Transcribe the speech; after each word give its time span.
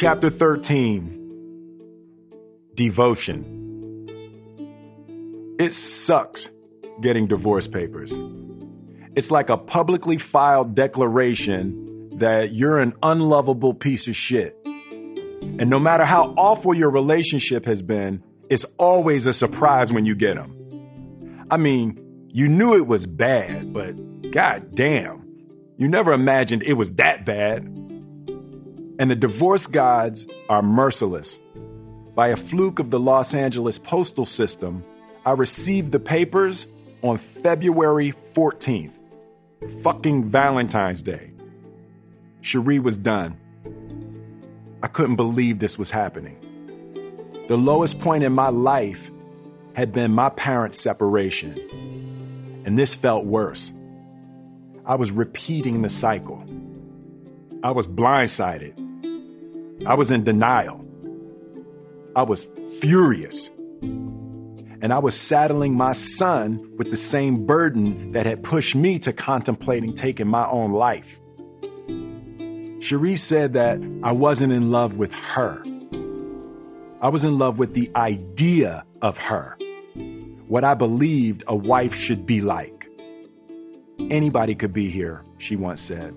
Chapter 0.00 0.30
13 0.30 2.30
Devotion. 2.76 3.44
It 5.58 5.72
sucks 5.72 6.48
getting 7.00 7.26
divorce 7.26 7.66
papers. 7.66 8.16
It's 9.16 9.32
like 9.32 9.50
a 9.50 9.56
publicly 9.56 10.16
filed 10.16 10.76
declaration 10.76 12.16
that 12.18 12.52
you're 12.52 12.78
an 12.78 12.92
unlovable 13.02 13.74
piece 13.74 14.06
of 14.06 14.14
shit. 14.14 14.56
And 14.64 15.68
no 15.68 15.80
matter 15.80 16.04
how 16.04 16.32
awful 16.36 16.74
your 16.74 16.90
relationship 16.90 17.66
has 17.66 17.82
been, 17.82 18.22
it's 18.48 18.66
always 18.76 19.26
a 19.26 19.32
surprise 19.32 19.92
when 19.92 20.06
you 20.06 20.14
get 20.14 20.36
them. 20.36 21.44
I 21.50 21.56
mean, 21.56 22.28
you 22.28 22.46
knew 22.46 22.76
it 22.76 22.86
was 22.86 23.04
bad, 23.04 23.72
but 23.72 24.30
god 24.30 24.76
damn, 24.76 25.26
you 25.76 25.88
never 25.88 26.12
imagined 26.12 26.62
it 26.62 26.74
was 26.74 26.92
that 26.92 27.26
bad. 27.26 27.77
And 28.98 29.10
the 29.10 29.16
divorce 29.16 29.66
gods 29.66 30.26
are 30.48 30.62
merciless. 30.62 31.38
By 32.14 32.28
a 32.28 32.36
fluke 32.36 32.80
of 32.80 32.90
the 32.90 32.98
Los 32.98 33.32
Angeles 33.32 33.78
postal 33.78 34.24
system, 34.24 34.84
I 35.24 35.32
received 35.32 35.92
the 35.92 36.00
papers 36.00 36.66
on 37.02 37.18
February 37.18 38.12
14th, 38.34 38.98
fucking 39.82 40.30
Valentine's 40.30 41.02
Day. 41.02 41.30
Sheree 42.42 42.82
was 42.82 42.96
done. 42.96 43.36
I 44.82 44.88
couldn't 44.88 45.16
believe 45.16 45.58
this 45.58 45.78
was 45.78 45.90
happening. 45.90 46.36
The 47.48 47.56
lowest 47.56 48.00
point 48.00 48.24
in 48.24 48.32
my 48.32 48.48
life 48.48 49.10
had 49.74 49.92
been 49.92 50.10
my 50.10 50.30
parents' 50.30 50.80
separation, 50.80 52.62
and 52.64 52.76
this 52.76 52.94
felt 52.94 53.26
worse. 53.26 53.72
I 54.84 54.96
was 54.96 55.12
repeating 55.12 55.82
the 55.82 55.88
cycle. 55.88 56.44
I 57.62 57.70
was 57.72 57.86
blindsided. 57.86 58.87
I 59.86 59.94
was 59.94 60.10
in 60.10 60.24
denial. 60.24 60.84
I 62.14 62.22
was 62.22 62.48
furious. 62.80 63.48
And 64.80 64.92
I 64.92 64.98
was 64.98 65.18
saddling 65.18 65.76
my 65.76 65.92
son 65.92 66.76
with 66.76 66.90
the 66.90 66.96
same 66.96 67.46
burden 67.46 68.12
that 68.12 68.26
had 68.26 68.42
pushed 68.42 68.74
me 68.74 68.98
to 69.00 69.12
contemplating 69.12 69.94
taking 69.94 70.28
my 70.28 70.46
own 70.48 70.72
life. 70.72 71.18
Sheree 72.80 73.18
said 73.18 73.54
that 73.54 73.80
I 74.02 74.12
wasn't 74.12 74.52
in 74.52 74.70
love 74.70 74.96
with 74.96 75.14
her. 75.14 75.62
I 77.00 77.08
was 77.08 77.24
in 77.24 77.38
love 77.38 77.58
with 77.58 77.74
the 77.74 77.90
idea 77.94 78.84
of 79.02 79.18
her, 79.18 79.56
what 80.48 80.64
I 80.64 80.74
believed 80.74 81.44
a 81.46 81.54
wife 81.54 81.94
should 81.94 82.26
be 82.26 82.40
like. 82.40 82.88
Anybody 84.10 84.54
could 84.54 84.72
be 84.72 84.90
here, 84.90 85.24
she 85.38 85.56
once 85.56 85.80
said. 85.80 86.14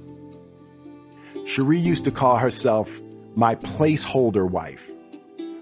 Sheree 1.46 1.82
used 1.82 2.06
to 2.06 2.12
call 2.12 2.38
herself 2.38 3.00
my 3.36 3.56
placeholder 3.56 4.50
wife, 4.50 4.92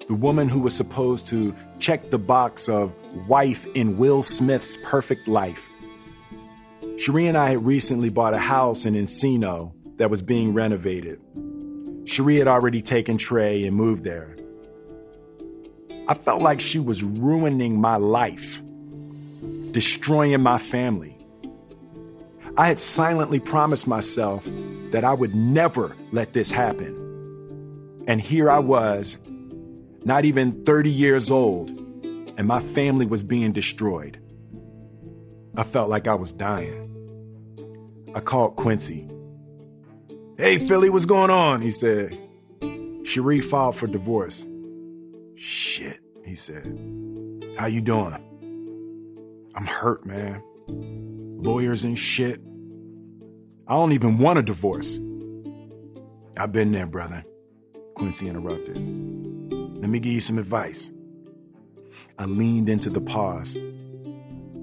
the 0.08 0.16
woman 0.16 0.50
who 0.50 0.59
was 0.59 0.75
supposed 0.75 1.28
to 1.28 1.56
check 1.78 2.09
the 2.09 2.17
box 2.17 2.67
of 2.67 2.94
wife 3.28 3.66
in 3.76 3.98
Will 3.98 4.22
Smith's 4.22 4.78
perfect 4.84 5.28
life. 5.28 5.67
Sheree 6.95 7.28
and 7.28 7.38
I 7.38 7.50
had 7.50 7.66
recently 7.66 8.09
bought 8.09 8.34
a 8.34 8.39
house 8.39 8.86
in 8.86 8.95
Encino 8.95 9.72
that 9.98 10.09
was 10.09 10.22
being 10.22 10.53
renovated. 10.53 11.22
Sheree 12.06 12.39
had 12.39 12.48
already 12.48 12.81
taken 12.81 13.17
Trey 13.17 13.66
and 13.66 13.76
moved 13.76 14.04
there. 14.04 14.36
I 16.08 16.16
felt 16.16 16.42
like 16.42 16.59
she 16.59 16.80
was 16.80 17.04
ruining 17.04 17.80
my 17.80 17.98
life, 17.98 18.61
destroying 19.72 20.42
my 20.42 20.58
family. 20.58 21.16
I 22.58 22.67
had 22.67 22.80
silently 22.80 23.39
promised 23.39 23.86
myself 23.86 24.44
that 24.92 25.04
I 25.04 25.14
would 25.14 25.36
never 25.36 25.95
let 26.11 26.33
this 26.33 26.50
happen. 26.50 26.98
And 28.10 28.20
here 28.20 28.50
I 28.50 28.58
was, 28.58 29.20
not 30.04 30.26
even 30.26 30.66
30 30.66 30.89
years 30.89 31.30
old, 31.30 31.70
and 31.70 32.48
my 32.48 32.60
family 32.60 33.06
was 33.06 33.22
being 33.22 33.52
destroyed. 33.52 34.20
I 35.56 35.61
felt 35.61 35.92
like 35.92 36.08
I 36.08 36.16
was 36.16 36.33
dying. 36.33 36.88
I 38.16 38.20
called 38.20 38.56
Quincy. 38.56 39.08
Hey, 40.39 40.58
Philly, 40.58 40.89
what's 40.89 41.06
going 41.06 41.30
on? 41.30 41.61
He 41.61 41.70
said. 41.70 42.17
Sheree 42.61 43.44
filed 43.44 43.76
for 43.76 43.86
divorce. 43.86 44.44
Shit, 45.36 46.00
he 46.26 46.33
said. 46.33 46.66
How 47.60 47.67
you 47.67 47.82
doing? 47.82 48.16
I'm 49.54 49.67
hurt, 49.67 50.04
man. 50.08 50.42
Lawyers 50.67 51.86
and 51.86 52.00
shit. 52.00 52.42
I 53.67 53.73
don't 53.73 53.92
even 53.92 54.17
want 54.17 54.39
a 54.39 54.42
divorce. 54.42 55.00
I've 56.36 56.52
been 56.52 56.72
there, 56.72 56.88
brother. 56.88 57.23
Quincy 57.99 58.30
interrupted. 58.30 58.77
Let 58.77 59.89
me 59.89 59.99
give 59.99 60.14
you 60.14 60.21
some 60.21 60.39
advice. 60.39 60.89
I 62.17 62.26
leaned 62.26 62.70
into 62.70 62.89
the 62.89 63.02
pause. 63.02 63.58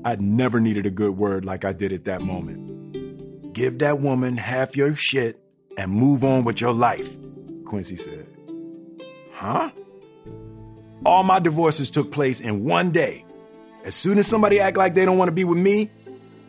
I'd 0.06 0.22
never 0.22 0.58
needed 0.58 0.86
a 0.86 0.90
good 0.90 1.18
word 1.18 1.44
like 1.44 1.66
I 1.66 1.74
did 1.74 1.92
at 1.92 2.06
that 2.06 2.22
moment. 2.22 3.52
Give 3.52 3.78
that 3.80 4.00
woman 4.00 4.38
half 4.38 4.74
your 4.74 4.94
shit 4.94 5.38
and 5.76 5.92
move 5.92 6.24
on 6.24 6.44
with 6.44 6.62
your 6.62 6.72
life, 6.72 7.10
Quincy 7.66 7.96
said. 7.96 8.26
Huh? 9.34 9.70
All 11.04 11.22
my 11.22 11.38
divorces 11.38 11.90
took 11.90 12.10
place 12.10 12.40
in 12.40 12.64
one 12.64 12.90
day. 12.90 13.26
As 13.84 13.94
soon 13.94 14.18
as 14.18 14.26
somebody 14.26 14.60
act 14.60 14.78
like 14.78 14.94
they 14.94 15.04
don't 15.04 15.18
want 15.18 15.28
to 15.28 15.32
be 15.32 15.44
with 15.44 15.58
me, 15.58 15.90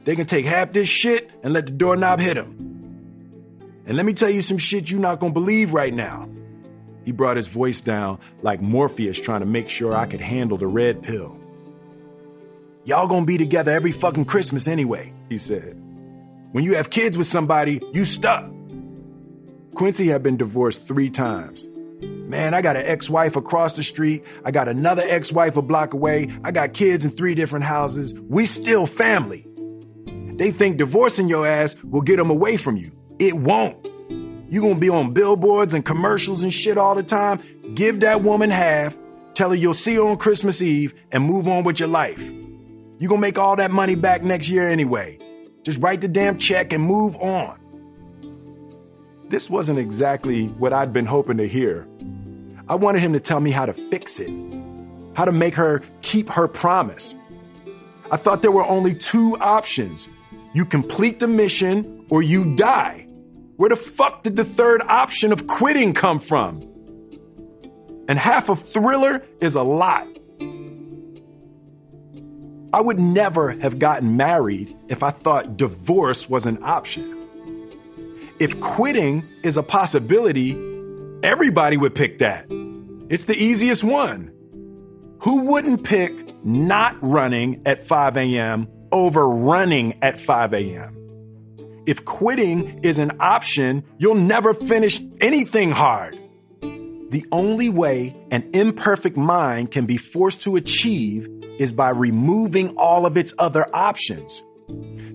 they 0.05 0.15
can 0.15 0.25
take 0.25 0.45
half 0.45 0.71
this 0.71 0.87
shit 0.87 1.29
and 1.43 1.51
let 1.51 1.65
the 1.65 1.73
doorknob 1.73 2.21
hit 2.21 2.35
them. 2.35 3.83
And 3.85 3.97
let 3.97 4.05
me 4.05 4.13
tell 4.13 4.29
you 4.29 4.41
some 4.41 4.57
shit 4.57 4.89
you're 4.89 5.01
not 5.01 5.19
gonna 5.19 5.33
believe 5.33 5.73
right 5.73 5.93
now. 5.93 6.29
He 7.07 7.13
brought 7.13 7.37
his 7.37 7.47
voice 7.47 7.79
down 7.79 8.19
like 8.41 8.61
Morpheus 8.61 9.17
trying 9.17 9.39
to 9.39 9.45
make 9.45 9.69
sure 9.69 9.95
I 9.95 10.07
could 10.07 10.19
handle 10.19 10.57
the 10.57 10.67
red 10.67 11.01
pill. 11.01 11.39
Y'all 12.83 13.07
gonna 13.07 13.25
be 13.25 13.37
together 13.37 13.71
every 13.71 13.93
fucking 13.93 14.25
Christmas 14.25 14.67
anyway, 14.67 15.13
he 15.29 15.37
said. 15.37 15.81
When 16.51 16.65
you 16.65 16.75
have 16.75 16.89
kids 16.89 17.17
with 17.17 17.25
somebody, 17.25 17.81
you 17.93 18.03
stuck. 18.03 18.51
Quincy 19.73 20.09
had 20.09 20.21
been 20.21 20.35
divorced 20.35 20.85
three 20.85 21.09
times. 21.09 21.69
Man, 22.01 22.53
I 22.53 22.61
got 22.61 22.75
an 22.75 22.85
ex 22.85 23.09
wife 23.09 23.37
across 23.37 23.77
the 23.77 23.83
street. 23.83 24.25
I 24.43 24.51
got 24.51 24.67
another 24.67 25.03
ex 25.05 25.31
wife 25.31 25.55
a 25.55 25.61
block 25.61 25.93
away. 25.93 26.37
I 26.43 26.51
got 26.51 26.73
kids 26.73 27.05
in 27.05 27.11
three 27.11 27.35
different 27.35 27.63
houses. 27.63 28.13
We 28.15 28.45
still 28.45 28.85
family. 28.85 29.47
They 30.35 30.51
think 30.51 30.75
divorcing 30.75 31.29
your 31.29 31.47
ass 31.47 31.77
will 31.85 32.01
get 32.01 32.17
them 32.17 32.31
away 32.31 32.57
from 32.57 32.75
you. 32.75 32.91
It 33.17 33.33
won't. 33.33 33.87
You 34.49 34.61
gonna 34.61 34.75
be 34.75 34.89
on 34.89 35.13
billboards 35.13 35.73
and 35.73 35.83
commercials 35.83 36.43
and 36.43 36.53
shit 36.53 36.77
all 36.77 36.95
the 36.95 37.03
time. 37.03 37.41
Give 37.73 37.99
that 37.99 38.23
woman 38.23 38.49
half, 38.49 38.97
tell 39.33 39.49
her 39.49 39.55
you'll 39.55 39.73
see 39.73 39.95
her 39.95 40.03
on 40.03 40.17
Christmas 40.17 40.61
Eve, 40.61 40.93
and 41.11 41.23
move 41.23 41.47
on 41.47 41.63
with 41.63 41.79
your 41.79 41.89
life. 41.89 42.19
You're 42.99 43.09
gonna 43.09 43.21
make 43.21 43.37
all 43.37 43.55
that 43.57 43.71
money 43.71 43.95
back 43.95 44.23
next 44.23 44.49
year 44.49 44.69
anyway. 44.69 45.19
Just 45.63 45.81
write 45.81 46.01
the 46.01 46.07
damn 46.07 46.37
check 46.37 46.71
and 46.71 46.83
move 46.83 47.17
on. 47.17 47.59
This 49.27 49.49
wasn't 49.49 49.79
exactly 49.79 50.47
what 50.47 50.71
I'd 50.71 50.93
been 50.93 51.05
hoping 51.05 51.37
to 51.37 51.47
hear. 51.47 51.85
I 52.69 52.75
wanted 52.75 53.01
him 53.01 53.13
to 53.13 53.19
tell 53.19 53.41
me 53.41 53.51
how 53.51 53.65
to 53.65 53.73
fix 53.89 54.19
it, 54.19 54.31
how 55.13 55.25
to 55.25 55.33
make 55.33 55.55
her 55.55 55.83
keep 56.01 56.29
her 56.29 56.47
promise. 56.47 57.15
I 58.09 58.15
thought 58.15 58.41
there 58.41 58.51
were 58.51 58.65
only 58.65 58.95
two 58.95 59.35
options 59.41 60.07
you 60.53 60.63
complete 60.65 61.19
the 61.19 61.27
mission 61.27 62.05
or 62.09 62.23
you 62.23 62.55
die. 62.55 63.06
Where 63.57 63.69
the 63.69 63.75
fuck 63.75 64.23
did 64.23 64.35
the 64.35 64.45
third 64.45 64.81
option 64.81 65.31
of 65.31 65.47
quitting 65.47 65.93
come 65.93 66.19
from? 66.19 66.63
And 68.07 68.17
half 68.17 68.49
of 68.49 68.61
thriller 68.61 69.25
is 69.41 69.55
a 69.55 69.63
lot. 69.63 70.07
I 72.73 72.81
would 72.81 72.99
never 72.99 73.51
have 73.51 73.79
gotten 73.79 74.15
married 74.15 74.75
if 74.87 75.03
I 75.03 75.09
thought 75.09 75.57
divorce 75.57 76.29
was 76.29 76.45
an 76.45 76.59
option. 76.63 77.13
If 78.39 78.59
quitting 78.61 79.27
is 79.43 79.57
a 79.57 79.63
possibility, 79.63 80.51
everybody 81.23 81.77
would 81.77 81.95
pick 81.95 82.19
that. 82.19 82.45
It's 83.09 83.25
the 83.25 83.35
easiest 83.35 83.83
one. 83.83 84.31
Who 85.21 85.41
wouldn't 85.51 85.83
pick 85.83 86.45
not 86.45 86.95
running 87.01 87.63
at 87.65 87.87
5 87.87 88.17
a.m 88.17 88.67
over 88.91 89.27
running 89.27 90.01
at 90.01 90.19
5 90.19 90.53
a.m. 90.53 90.95
If 91.87 92.03
quitting 92.03 92.83
is 92.83 92.99
an 92.99 93.13
option, 93.21 93.85
you'll 93.97 94.15
never 94.15 94.53
finish 94.53 95.01
anything 95.21 95.71
hard. 95.71 96.19
The 96.61 97.25
only 97.31 97.69
way 97.69 98.13
an 98.29 98.49
imperfect 98.53 99.15
mind 99.15 99.71
can 99.71 99.85
be 99.85 99.95
forced 99.95 100.41
to 100.41 100.57
achieve 100.57 101.29
is 101.57 101.71
by 101.71 101.91
removing 101.91 102.75
all 102.75 103.05
of 103.05 103.15
its 103.15 103.33
other 103.39 103.65
options. 103.73 104.43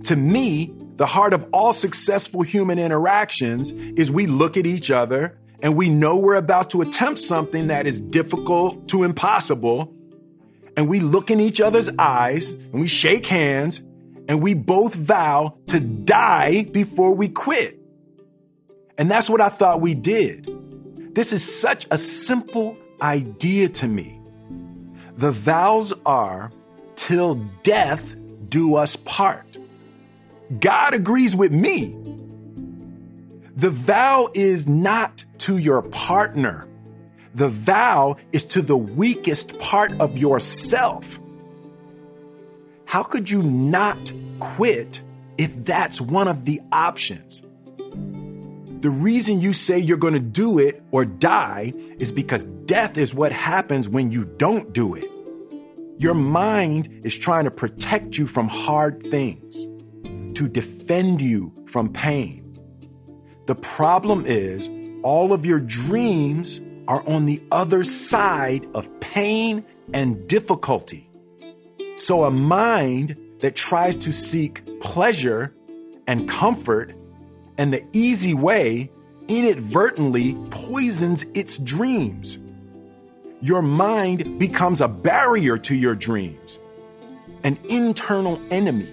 To 0.05 0.17
me, 0.17 0.73
the 0.97 1.05
heart 1.05 1.35
of 1.35 1.47
all 1.53 1.75
successful 1.75 2.41
human 2.41 2.79
interactions 2.79 3.73
is 3.73 4.11
we 4.11 4.27
look 4.27 4.57
at 4.57 4.65
each 4.65 4.91
other 4.91 5.39
and 5.61 5.77
we 5.77 5.91
know 5.91 6.17
we're 6.17 6.37
about 6.37 6.71
to 6.71 6.81
attempt 6.81 7.21
something 7.21 7.67
that 7.67 7.87
is 7.87 8.01
difficult 8.01 8.89
to 8.89 9.05
impossible 9.05 9.93
and 10.75 10.89
we 10.89 11.01
look 11.01 11.31
in 11.31 11.39
each 11.39 11.61
other's 11.61 11.91
eyes 11.99 12.51
and 12.53 12.81
we 12.81 12.87
shake 12.87 13.27
hands 13.27 13.83
and 14.29 14.43
we 14.43 14.55
both 14.55 14.95
vow 14.95 15.59
to 15.69 15.81
die 15.81 16.65
before 16.65 17.15
we 17.15 17.29
quit. 17.29 17.79
And 18.99 19.11
that's 19.11 19.29
what 19.29 19.41
I 19.41 19.49
thought 19.49 19.81
we 19.81 19.95
did. 19.95 21.15
This 21.15 21.33
is 21.33 21.61
such 21.61 21.87
a 21.91 21.99
simple 21.99 22.77
idea 23.01 23.69
to 23.69 23.89
me. 23.89 24.21
The 25.17 25.33
vows 25.33 25.93
are 26.07 26.51
till 26.95 27.35
death 27.63 28.15
do 28.49 28.77
us 28.77 28.97
part. 28.97 29.59
God 30.61 30.95
agrees 30.95 31.35
with 31.35 31.53
me. 31.53 31.97
The 33.57 33.71
vow 33.71 34.29
is 34.35 34.69
not 34.69 35.25
to 35.39 35.59
your 35.59 35.83
partner. 35.83 36.67
The 37.35 37.49
vow 37.49 38.17
is 38.33 38.45
to 38.45 38.63
the 38.63 38.77
weakest 38.77 39.59
part 39.59 39.93
of 40.01 40.19
yourself. 40.19 41.19
How 42.93 43.03
could 43.03 43.31
you 43.31 43.43
not 43.43 44.12
quit 44.39 45.00
if 45.39 45.65
that's 45.65 45.99
one 45.99 46.29
of 46.29 46.44
the 46.44 46.61
options? 46.73 47.41
The 48.83 48.91
reason 48.91 49.41
you 49.41 49.55
say 49.55 49.79
you're 49.79 49.97
going 49.97 50.12
to 50.12 50.21
do 50.21 50.59
it 50.59 50.83
or 50.91 51.06
die 51.06 51.73
is 51.99 52.12
because 52.12 52.44
death 52.67 52.99
is 52.99 53.15
what 53.15 53.33
happens 53.33 53.89
when 53.89 54.12
you 54.12 54.27
don't 54.37 54.75
do 54.75 54.94
it. 54.94 55.11
Your 55.97 56.12
mind 56.12 57.00
is 57.03 57.17
trying 57.17 57.44
to 57.44 57.50
protect 57.50 58.19
you 58.19 58.27
from 58.27 58.47
hard 58.47 59.11
things, 59.11 59.67
to 60.37 60.47
defend 60.47 61.23
you 61.23 61.50
from 61.69 61.95
pain. 61.95 62.59
The 63.47 63.55
problem 63.55 64.27
is 64.27 64.69
all 65.03 65.33
of 65.33 65.47
your 65.47 65.61
dreams 65.61 66.61
are 66.88 67.03
on 67.09 67.25
the 67.25 67.43
other 67.50 67.85
side 67.85 68.67
of 68.75 69.00
pain 69.00 69.65
and 69.95 70.29
difficulty. 70.29 71.09
So 71.97 72.25
a 72.25 72.31
mind 72.31 73.17
that 73.41 73.56
tries 73.56 73.97
to 73.99 74.12
seek 74.12 74.81
pleasure 74.81 75.55
and 76.06 76.29
comfort 76.29 76.94
and 77.59 77.73
the 77.73 77.85
easy 77.93 78.35
way 78.35 78.91
inadvertently 79.29 80.35
poisons 80.50 81.25
its 81.35 81.59
dreams. 81.59 82.39
Your 83.41 83.62
mind 83.62 84.39
becomes 84.39 84.81
a 84.81 84.89
barrier 84.89 85.59
to 85.59 85.75
your 85.75 85.94
dreams, 85.94 86.59
an 87.43 87.59
internal 87.69 88.41
enemy. 88.50 88.88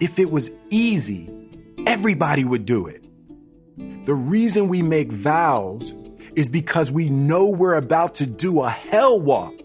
If 0.00 0.18
it 0.18 0.30
was 0.30 0.50
easy, 0.70 1.30
everybody 1.86 2.44
would 2.44 2.64
do 2.64 2.86
it. 2.86 3.04
The 4.06 4.14
reason 4.14 4.68
we 4.68 4.82
make 4.82 5.12
vows 5.12 5.94
is 6.34 6.48
because 6.48 6.90
we 6.90 7.10
know 7.10 7.46
we're 7.46 7.74
about 7.74 8.14
to 8.16 8.26
do 8.26 8.62
a 8.62 8.70
hell 8.70 9.20
walk. 9.20 9.57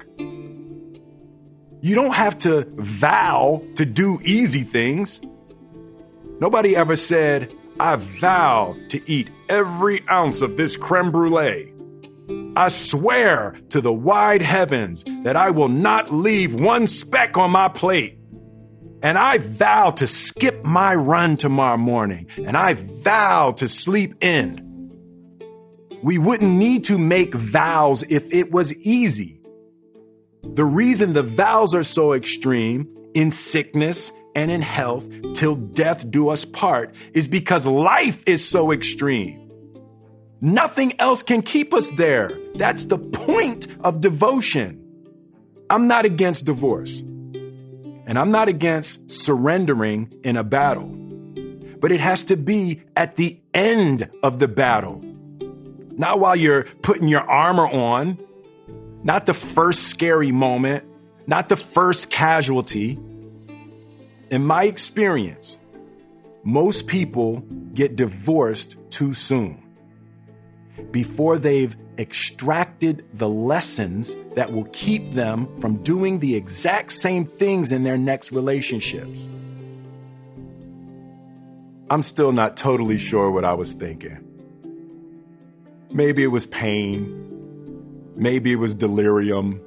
You 1.84 1.96
don't 1.96 2.14
have 2.14 2.38
to 2.40 2.66
vow 2.78 3.62
to 3.76 3.86
do 3.86 4.18
easy 4.24 4.64
things. 4.64 5.20
Nobody 6.40 6.78
ever 6.78 6.96
said, 6.96 7.54
I 7.78 7.98
vow 7.98 8.78
to 8.88 9.12
eat 9.12 9.30
every 9.50 10.02
ounce 10.10 10.42
of 10.42 10.56
this 10.56 10.78
creme 10.78 11.12
brulee. 11.12 11.74
I 12.56 12.70
swear 12.70 13.58
to 13.72 13.82
the 13.82 13.92
wide 13.92 14.42
heavens 14.42 15.04
that 15.24 15.36
I 15.36 15.50
will 15.50 15.68
not 15.68 16.14
leave 16.14 16.56
one 16.56 16.88
speck 16.88 17.38
on 17.38 17.52
my 17.52 17.68
plate. 17.68 18.18
And 19.02 19.18
I 19.18 19.40
vow 19.40 19.92
to 19.92 20.08
skip 20.08 20.64
my 20.64 20.96
run 20.96 21.36
tomorrow 21.36 21.76
morning. 21.76 22.28
And 22.38 22.56
I 22.56 22.76
vow 22.76 23.52
to 23.58 23.68
sleep 23.68 24.24
in. 24.24 24.90
We 26.02 26.18
wouldn't 26.18 26.54
need 26.54 26.86
to 26.86 26.98
make 26.98 27.36
vows 27.36 28.04
if 28.04 28.34
it 28.34 28.54
was 28.54 28.74
easy. 28.74 29.43
The 30.44 30.66
reason 30.66 31.14
the 31.14 31.24
vows 31.24 31.74
are 31.74 31.84
so 31.84 32.14
extreme 32.14 32.88
in 33.14 33.32
sickness 33.32 34.12
and 34.36 34.52
in 34.52 34.62
health 34.62 35.06
till 35.34 35.56
death 35.56 36.10
do 36.10 36.30
us 36.30 36.46
part 36.46 36.94
is 37.14 37.28
because 37.28 37.66
life 37.66 38.24
is 38.28 38.48
so 38.48 38.72
extreme. 38.72 39.40
Nothing 40.42 41.00
else 41.00 41.24
can 41.24 41.42
keep 41.42 41.74
us 41.74 41.90
there. 41.92 42.32
That's 42.56 42.86
the 42.86 42.98
point 42.98 43.68
of 43.82 44.02
devotion. 44.02 44.80
I'm 45.70 45.88
not 45.88 46.06
against 46.06 46.46
divorce. 46.46 47.00
And 47.00 48.20
I'm 48.20 48.32
not 48.32 48.50
against 48.50 49.10
surrendering 49.10 50.14
in 50.24 50.36
a 50.36 50.44
battle. 50.44 50.90
But 51.80 51.92
it 51.92 52.02
has 52.02 52.26
to 52.26 52.38
be 52.38 52.82
at 52.96 53.16
the 53.16 53.40
end 53.54 54.10
of 54.22 54.40
the 54.40 54.48
battle 54.48 55.02
not 55.98 56.20
while 56.20 56.36
you're 56.36 56.64
putting 56.82 57.08
your 57.08 57.22
armor 57.22 57.68
on, 57.68 58.18
not 59.04 59.26
the 59.26 59.34
first 59.34 59.84
scary 59.84 60.32
moment, 60.32 60.86
not 61.28 61.50
the 61.50 61.56
first 61.56 62.10
casualty. 62.10 62.98
In 64.30 64.46
my 64.46 64.64
experience, 64.64 65.58
most 66.44 66.88
people 66.88 67.42
get 67.74 67.96
divorced 67.96 68.78
too 68.90 69.14
soon 69.14 69.62
before 70.92 71.38
they've 71.38 71.76
extracted 71.98 73.06
the 73.14 73.30
lessons 73.30 74.16
that 74.36 74.52
will 74.52 74.68
keep 74.74 75.12
them 75.12 75.48
from 75.60 75.78
doing 75.84 76.20
the 76.20 76.36
exact 76.36 76.92
same 76.92 77.26
things 77.26 77.72
in 77.72 77.84
their 77.84 77.98
next 77.98 78.32
relationships. 78.32 79.28
I'm 81.90 82.02
still 82.02 82.32
not 82.32 82.58
totally 82.58 82.98
sure 82.98 83.30
what 83.30 83.46
I 83.46 83.54
was 83.54 83.74
thinking. 83.74 84.20
Maybe 85.92 86.24
it 86.24 86.28
was 86.28 86.48
pain. 86.48 87.33
Maybe 88.16 88.52
it 88.52 88.58
was 88.58 88.76
delirium. 88.76 89.62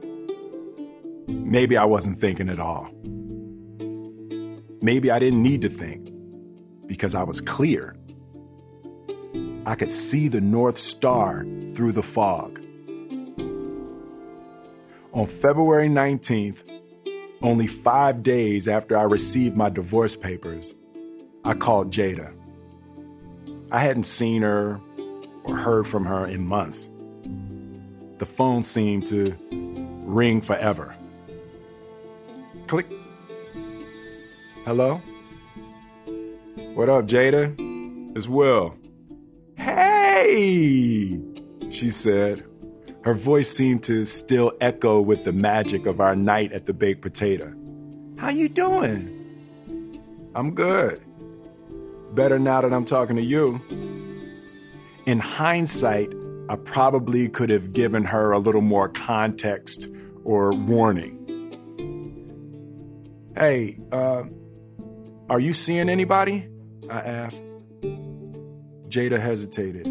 Maybe 1.26 1.76
I 1.76 1.84
wasn't 1.84 2.19
thinking 2.19 2.48
at 2.48 2.60
all. 2.60 2.88
Maybe 4.81 5.10
I 5.10 5.19
didn't 5.19 5.43
need 5.43 5.62
to 5.62 5.69
think 5.69 6.10
because 6.87 7.14
I 7.14 7.25
was 7.25 7.40
clear. 7.40 7.96
I 9.66 9.75
could 9.75 9.90
see 9.90 10.28
the 10.28 10.40
North 10.40 10.78
Star 10.78 11.44
through 11.70 11.93
the 11.93 12.02
fog. 12.02 12.60
On 15.12 15.26
February 15.26 15.88
19th, 15.88 16.62
only 17.42 17.66
five 17.66 18.22
days 18.22 18.69
after 18.69 18.96
I 18.96 19.02
received 19.02 19.56
my 19.56 19.70
divorce 19.70 20.16
papers, 20.16 20.75
I 21.44 21.54
called 21.54 21.90
Jada. 21.90 22.32
I 23.72 23.81
hadn't 23.81 24.04
seen 24.04 24.42
her 24.42 24.81
or 25.44 25.56
heard 25.56 25.88
from 25.88 26.04
her 26.04 26.26
in 26.26 26.46
months. 26.46 26.88
The 28.18 28.26
phone 28.26 28.62
seemed 28.62 29.06
to 29.08 29.36
ring 29.50 30.40
forever. 30.40 30.94
Click. 32.66 32.86
Hello? 34.64 35.00
What 36.74 36.88
up, 36.88 37.06
Jada? 37.06 37.54
It's 38.16 38.26
Will. 38.26 38.75
Hey! 39.56 41.20
She 41.70 41.90
said. 41.90 42.44
Her 43.04 43.14
voice 43.14 43.49
seemed 43.49 43.85
to 43.85 44.04
still 44.04 44.52
echo 44.61 45.00
with 45.00 45.25
the 45.25 45.32
magic 45.32 45.87
of 45.87 46.00
our 46.00 46.16
night 46.16 46.52
at 46.52 46.66
the 46.66 46.73
baked 46.73 47.02
potato. 47.02 47.54
How 48.16 48.30
you 48.30 48.49
doing? 48.49 49.12
I'm 50.35 50.54
good. 50.54 51.02
Better 52.14 52.38
now 52.38 52.62
that 52.62 52.73
I'm 52.73 52.85
talking 52.85 53.16
to 53.16 53.23
you 53.23 53.61
in 55.06 55.20
hindsight, 55.20 56.12
I 56.49 56.57
probably 56.57 57.29
could 57.29 57.50
have 57.50 57.73
given 57.73 58.05
her 58.05 58.33
a 58.33 58.38
little 58.38 58.61
more 58.61 58.88
context 58.88 59.88
or 60.25 60.53
warning. 60.53 61.23
Hey, 63.37 63.79
uh, 63.91 64.23
are 65.29 65.41
you 65.41 65.53
seeing 65.53 65.88
anybody? 65.88 66.49
I 66.88 67.00
asked. 67.00 67.43
Jada 68.88 69.21
hesitated, 69.21 69.87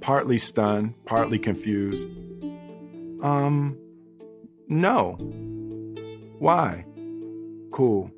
partly 0.00 0.38
stunned, 0.38 0.94
partly 1.04 1.38
confused. 1.38 2.08
Um, 3.22 3.76
no. 4.68 5.12
Why? 6.38 6.86
Cool. 7.70 8.10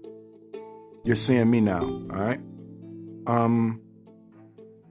You're 1.04 1.16
seeing 1.16 1.50
me 1.50 1.60
now, 1.60 1.82
all 1.82 2.06
right? 2.06 2.40
Um, 3.26 3.80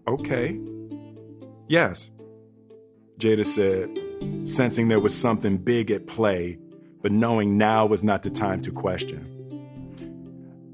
okay. 0.08 0.60
Yes, 1.68 2.12
Jada 3.18 3.46
said, 3.46 4.48
sensing 4.48 4.88
there 4.88 5.00
was 5.00 5.16
something 5.16 5.58
big 5.58 5.90
at 5.92 6.08
play, 6.08 6.60
but 7.02 7.12
knowing 7.12 7.58
now 7.58 7.86
was 7.86 8.04
not 8.04 8.24
the 8.24 8.30
time 8.30 8.62
to 8.62 8.72
question. 8.72 9.34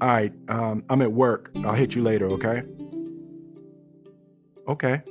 All 0.00 0.08
right, 0.08 0.32
um, 0.48 0.84
I'm 0.90 1.00
at 1.00 1.12
work. 1.12 1.50
I'll 1.64 1.72
hit 1.72 1.94
you 1.94 2.02
later, 2.02 2.28
okay? 2.30 2.62
Okay. 4.68 5.02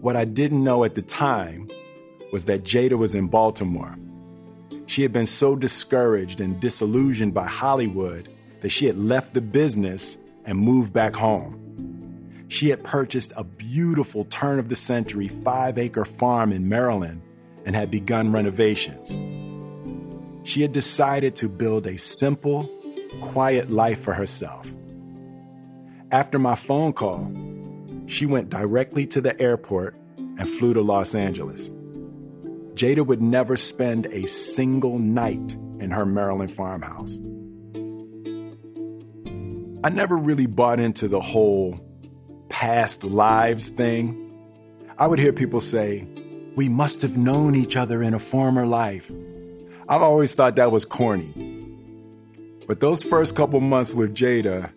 What 0.00 0.16
I 0.16 0.24
didn't 0.24 0.64
know 0.64 0.84
at 0.84 0.94
the 0.94 1.02
time 1.02 1.68
was 2.32 2.44
that 2.46 2.64
Jada 2.64 2.98
was 2.98 3.14
in 3.14 3.28
Baltimore. 3.28 3.96
She 4.86 5.02
had 5.02 5.12
been 5.12 5.26
so 5.26 5.54
discouraged 5.54 6.40
and 6.40 6.58
disillusioned 6.60 7.34
by 7.34 7.46
Hollywood 7.46 8.28
that 8.62 8.70
she 8.70 8.86
had 8.86 8.96
left 8.96 9.34
the 9.34 9.40
business 9.40 10.16
and 10.44 10.58
moved 10.58 10.92
back 10.92 11.14
home. 11.14 11.57
She 12.48 12.70
had 12.70 12.82
purchased 12.82 13.32
a 13.36 13.44
beautiful 13.44 14.24
turn 14.24 14.58
of 14.58 14.70
the 14.70 14.76
century 14.76 15.28
five 15.28 15.76
acre 15.76 16.06
farm 16.06 16.50
in 16.50 16.68
Maryland 16.68 17.22
and 17.66 17.76
had 17.76 17.90
begun 17.90 18.32
renovations. 18.32 19.16
She 20.48 20.62
had 20.62 20.72
decided 20.72 21.36
to 21.36 21.48
build 21.48 21.86
a 21.86 21.98
simple, 21.98 22.68
quiet 23.20 23.68
life 23.70 24.00
for 24.00 24.14
herself. 24.14 24.66
After 26.10 26.38
my 26.38 26.54
phone 26.54 26.94
call, 26.94 27.30
she 28.06 28.24
went 28.24 28.48
directly 28.48 29.06
to 29.08 29.20
the 29.20 29.38
airport 29.40 29.94
and 30.16 30.48
flew 30.48 30.72
to 30.72 30.80
Los 30.80 31.14
Angeles. 31.14 31.70
Jada 32.72 33.04
would 33.04 33.20
never 33.20 33.58
spend 33.58 34.06
a 34.06 34.26
single 34.26 34.98
night 34.98 35.54
in 35.80 35.90
her 35.90 36.06
Maryland 36.06 36.50
farmhouse. 36.50 37.20
I 39.84 39.90
never 39.90 40.16
really 40.16 40.46
bought 40.46 40.80
into 40.80 41.08
the 41.08 41.20
whole 41.20 41.78
past 42.48 43.04
lives 43.04 43.68
thing. 43.68 44.24
I 44.98 45.06
would 45.06 45.18
hear 45.18 45.32
people 45.32 45.60
say, 45.60 46.06
We 46.56 46.68
must 46.68 47.02
have 47.02 47.16
known 47.16 47.54
each 47.54 47.76
other 47.76 48.02
in 48.02 48.14
a 48.14 48.18
former 48.18 48.66
life. 48.66 49.10
I've 49.88 50.02
always 50.02 50.34
thought 50.34 50.56
that 50.56 50.72
was 50.72 50.84
corny. 50.84 51.32
But 52.66 52.80
those 52.80 53.02
first 53.02 53.34
couple 53.34 53.60
months 53.60 53.94
with 53.94 54.14
Jada 54.14 54.70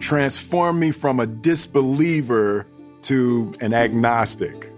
transformed 0.00 0.80
me 0.80 0.90
from 0.90 1.20
a 1.20 1.26
disbeliever 1.26 2.66
to 3.02 3.54
an 3.60 3.74
agnostic. 3.74 4.70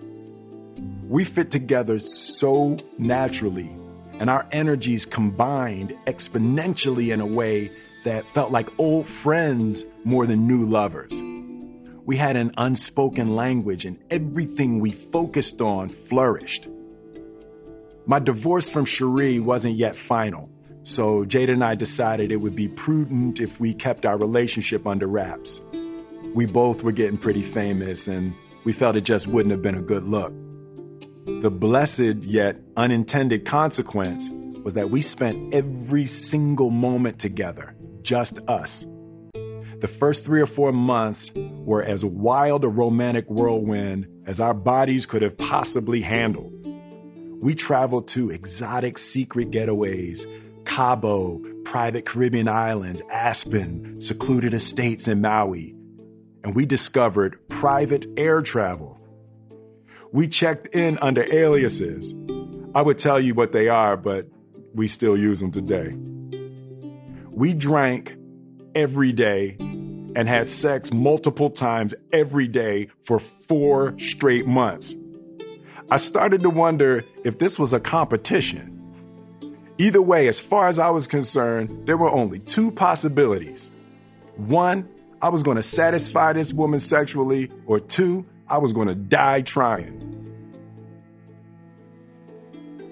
We 1.09 1.25
fit 1.25 1.53
together 1.53 2.01
so 2.01 2.79
naturally, 2.99 3.71
and 4.15 4.29
our 4.29 4.49
energies 4.51 5.07
combined 5.07 5.97
exponentially 6.07 7.13
in 7.13 7.21
a 7.21 7.27
way 7.27 7.71
that 8.05 8.29
felt 8.31 8.51
like 8.51 8.69
old 8.79 9.07
friends 9.07 9.85
more 10.05 10.27
than 10.27 10.49
new 10.49 10.65
lovers. 10.65 11.13
We 12.07 12.17
had 12.17 12.37
an 12.37 12.53
unspoken 12.57 13.35
language, 13.35 13.85
and 13.85 13.99
everything 14.11 14.79
we 14.79 14.93
focused 14.93 15.61
on 15.61 15.89
flourished. 15.89 16.69
My 18.07 18.21
divorce 18.21 18.69
from 18.69 18.85
Sheree 18.85 19.41
wasn't 19.41 19.75
yet 19.75 19.97
final, 19.97 20.49
so 20.85 21.25
Jada 21.25 21.51
and 21.51 21.65
I 21.65 21.75
decided 21.75 22.31
it 22.31 22.37
would 22.37 22.55
be 22.55 22.69
prudent 22.69 23.41
if 23.41 23.59
we 23.59 23.75
kept 23.75 24.07
our 24.07 24.17
relationship 24.17 24.87
under 24.87 25.09
wraps. 25.09 25.61
We 26.33 26.47
both 26.47 26.85
were 26.85 26.93
getting 26.93 27.19
pretty 27.19 27.43
famous, 27.43 28.07
and 28.07 28.33
we 28.65 28.73
felt 28.73 28.95
it 28.95 29.01
just 29.01 29.27
wouldn't 29.27 29.51
have 29.51 29.63
been 29.63 29.75
a 29.75 29.83
good 29.83 30.05
look. 30.05 30.33
The 31.43 31.51
blessed 31.51 32.23
yet 32.23 32.57
unintended 32.77 33.45
consequence 33.45 34.31
was 34.63 34.75
that 34.75 34.91
we 34.91 35.01
spent 35.01 35.53
every 35.53 36.07
single 36.07 36.71
moment 36.71 37.19
together, 37.19 37.75
just 38.03 38.39
us. 38.47 38.87
The 39.81 39.89
first 39.89 40.25
three 40.25 40.41
or 40.41 40.47
four 40.47 40.73
months 40.73 41.33
were 41.35 41.83
as 41.83 42.05
wild 42.05 42.65
a 42.65 42.69
romantic 42.69 43.31
whirlwind 43.31 44.09
as 44.27 44.41
our 44.41 44.55
bodies 44.55 45.07
could 45.07 45.23
have 45.23 45.37
possibly 45.37 46.01
handled. 46.01 46.53
We 47.41 47.55
traveled 47.55 48.09
to 48.09 48.31
exotic 48.31 48.99
secret 48.99 49.51
getaways, 49.51 50.27
Cabo, 50.65 51.41
private 51.65 52.07
Caribbean 52.07 52.49
islands, 52.49 53.03
Aspen, 53.11 54.01
secluded 54.01 54.55
estates 54.55 55.09
in 55.09 55.21
Maui, 55.21 55.75
and 56.43 56.55
we 56.55 56.65
discovered 56.67 57.39
private 57.49 58.07
air 58.17 58.41
travel 58.43 58.97
we 60.17 60.29
checked 60.29 60.75
in 60.75 60.97
under 61.03 61.23
aliases. 61.31 62.15
I 62.75 62.81
would 62.81 62.99
tell 62.99 63.21
you 63.21 63.35
what 63.35 63.53
they 63.53 63.69
are, 63.69 63.99
but 63.99 64.27
we 64.75 64.87
still 64.87 65.15
use 65.15 65.41
them 65.41 65.51
today. 65.51 65.95
We 67.31 67.53
drank 67.53 68.17
every 68.77 69.11
day 69.11 69.57
and 69.59 70.29
had 70.29 70.49
sex 70.49 70.93
multiple 70.93 71.51
times 71.51 71.95
every 72.13 72.47
day 72.47 72.89
for 73.03 73.19
four 73.19 73.99
straight 73.99 74.47
months. 74.47 74.95
I 75.91 75.97
started 75.97 76.43
to 76.43 76.51
wonder 76.51 77.05
if 77.25 77.39
this 77.39 77.59
was 77.59 77.73
a 77.73 77.81
competition. 77.81 78.73
Either 79.79 80.03
way, 80.03 80.29
as 80.29 80.41
far 80.41 80.69
as 80.69 80.79
I 80.79 80.91
was 80.91 81.07
concerned, 81.07 81.87
there 81.87 81.97
were 81.97 82.11
only 82.11 82.39
two 82.39 82.71
possibilities. 82.71 83.71
One, 84.37 84.89
I 85.23 85.31
was 85.31 85.43
going 85.43 85.57
to 85.57 85.63
satisfy 85.63 86.35
this 86.35 86.53
woman 86.53 86.81
sexually, 86.81 87.51
or 87.67 87.81
two, 87.81 88.27
I 88.49 88.59
was 88.59 88.73
going 88.73 88.89
to 88.89 88.95
die 88.95 89.41
trying. 89.41 90.03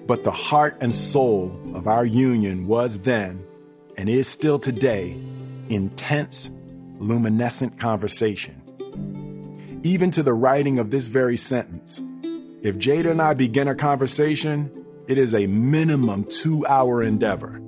But 0.07 0.23
the 0.23 0.31
heart 0.31 0.77
and 0.81 0.93
soul 0.93 1.59
of 1.73 1.87
our 1.87 2.05
union 2.05 2.67
was 2.67 2.99
then, 2.99 3.43
and 3.97 4.09
is 4.09 4.27
still 4.27 4.59
today, 4.59 5.17
intense, 5.69 6.51
luminescent 6.99 7.79
conversation. 7.79 8.61
Even 9.83 10.11
to 10.11 10.23
the 10.23 10.33
writing 10.33 10.79
of 10.79 10.91
this 10.91 11.07
very 11.07 11.37
sentence, 11.37 12.01
if 12.61 12.77
Jada 12.77 13.11
and 13.11 13.21
I 13.21 13.33
begin 13.35 13.67
a 13.67 13.75
conversation, 13.75 14.85
it 15.07 15.17
is 15.17 15.35
a 15.35 15.45
minimum 15.45 16.23
two 16.23 16.65
hour 16.65 17.03
endeavor. 17.03 17.61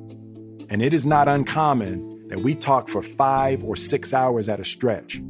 And 0.69 0.81
it 0.81 0.93
is 0.93 1.05
not 1.05 1.27
uncommon 1.27 2.27
that 2.29 2.39
we 2.39 2.55
talk 2.55 2.89
for 2.89 3.01
five 3.01 3.63
or 3.63 3.75
six 3.75 4.13
hours 4.13 4.49
at 4.49 4.59
a 4.59 4.65
stretch. 4.65 5.21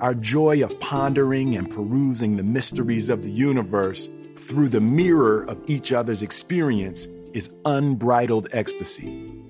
Our 0.00 0.14
joy 0.14 0.62
of 0.62 0.78
pondering 0.80 1.56
and 1.56 1.70
perusing 1.70 2.36
the 2.36 2.42
mysteries 2.42 3.08
of 3.08 3.22
the 3.22 3.30
universe 3.30 4.08
through 4.36 4.68
the 4.68 4.80
mirror 4.80 5.44
of 5.44 5.58
each 5.68 5.92
other's 5.92 6.22
experience 6.22 7.06
is 7.32 7.50
unbridled 7.64 8.48
ecstasy. 8.52 9.41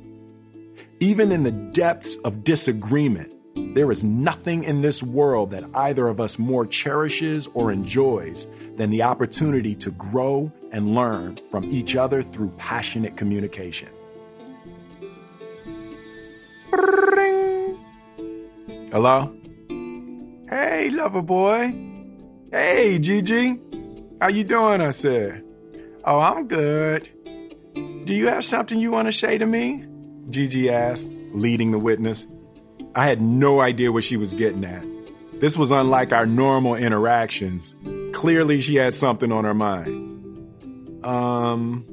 Even 1.02 1.32
in 1.32 1.42
the 1.42 1.50
depths 1.50 2.14
of 2.22 2.44
disagreement, 2.44 3.32
there 3.74 3.90
is 3.90 4.04
nothing 4.04 4.62
in 4.62 4.82
this 4.82 5.02
world 5.02 5.50
that 5.50 5.64
either 5.74 6.06
of 6.06 6.20
us 6.20 6.38
more 6.38 6.64
cherishes 6.64 7.48
or 7.54 7.72
enjoys 7.72 8.46
than 8.76 8.90
the 8.90 9.02
opportunity 9.02 9.74
to 9.74 9.90
grow 9.90 10.52
and 10.70 10.94
learn 10.94 11.40
from 11.50 11.64
each 11.64 11.96
other 11.96 12.22
through 12.22 12.50
passionate 12.50 13.16
communication. 13.16 13.88
Hello? 18.92 19.36
Hey, 20.48 20.88
lover 20.90 21.22
boy. 21.22 21.74
Hey, 22.52 23.00
Gigi. 23.00 23.58
How 24.20 24.28
you 24.28 24.44
doing? 24.44 24.80
I 24.80 24.90
said. 24.90 25.42
Oh, 26.04 26.20
I'm 26.20 26.46
good. 26.46 27.10
Do 27.74 28.14
you 28.14 28.28
have 28.28 28.44
something 28.44 28.78
you 28.78 28.92
want 28.92 29.08
to 29.08 29.12
say 29.12 29.36
to 29.36 29.46
me? 29.46 29.86
Gigi 30.30 30.70
asked, 30.70 31.08
leading 31.32 31.70
the 31.70 31.78
witness. 31.78 32.26
I 32.94 33.06
had 33.06 33.20
no 33.22 33.60
idea 33.60 33.92
what 33.92 34.04
she 34.04 34.16
was 34.16 34.34
getting 34.34 34.64
at. 34.64 34.84
This 35.40 35.56
was 35.56 35.70
unlike 35.70 36.12
our 36.12 36.26
normal 36.26 36.74
interactions. 36.74 37.74
Clearly, 38.12 38.60
she 38.60 38.76
had 38.76 38.94
something 38.94 39.32
on 39.32 39.44
her 39.44 39.54
mind. 39.54 41.04
Um, 41.04 41.84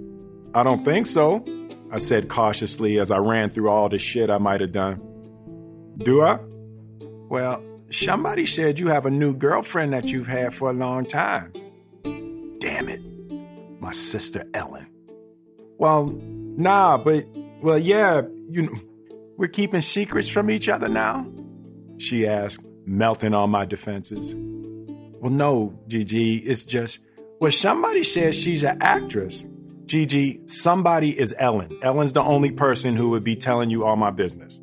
I 0.54 0.64
don't 0.64 0.84
think 0.84 1.08
so, 1.08 1.44
I 1.92 1.98
said 1.98 2.30
cautiously 2.30 3.00
as 3.00 3.12
I 3.12 3.18
ran 3.18 3.50
through 3.50 3.70
all 3.70 3.90
the 3.90 3.98
shit 3.98 4.30
I 4.30 4.38
might 4.38 4.62
have 4.62 4.72
done. 4.72 5.02
Do 5.98 6.22
I? 6.22 6.40
Well, 7.30 7.64
Somebody 7.92 8.46
said 8.46 8.80
you 8.80 8.88
have 8.90 9.08
a 9.08 9.10
new 9.10 9.34
girlfriend 9.34 9.94
that 9.94 10.12
you've 10.12 10.28
had 10.28 10.54
for 10.54 10.70
a 10.70 10.74
long 10.74 11.06
time. 11.06 11.52
Damn 12.60 12.88
it. 12.88 13.02
My 13.82 13.92
sister 13.92 14.46
Ellen. 14.54 14.86
Well, 15.80 16.16
nah, 16.16 16.98
but, 16.98 17.26
well, 17.62 17.78
yeah, 17.78 18.22
you 18.50 18.64
know, 18.64 18.80
we're 19.38 19.48
keeping 19.48 19.82
secrets 19.82 20.30
from 20.30 20.50
each 20.50 20.70
other 20.70 20.88
now? 20.88 21.26
She 21.98 22.28
asked, 22.28 22.66
melting 22.86 23.34
on 23.34 23.50
my 23.50 23.66
defenses. 23.66 24.34
Well, 24.36 25.32
no, 25.32 25.78
Gigi, 25.88 26.38
it's 26.38 26.64
just, 26.64 27.00
well, 27.40 27.52
somebody 27.52 28.04
says 28.04 28.36
she's 28.36 28.64
an 28.64 28.78
actress. 28.82 29.46
Gigi, 29.86 30.42
somebody 30.46 31.18
is 31.18 31.34
Ellen. 31.38 31.80
Ellen's 31.84 32.14
the 32.14 32.22
only 32.22 32.52
person 32.52 32.96
who 32.96 33.10
would 33.10 33.24
be 33.24 33.36
telling 33.36 33.70
you 33.70 33.86
all 33.86 33.96
my 33.96 34.12
business. 34.12 34.62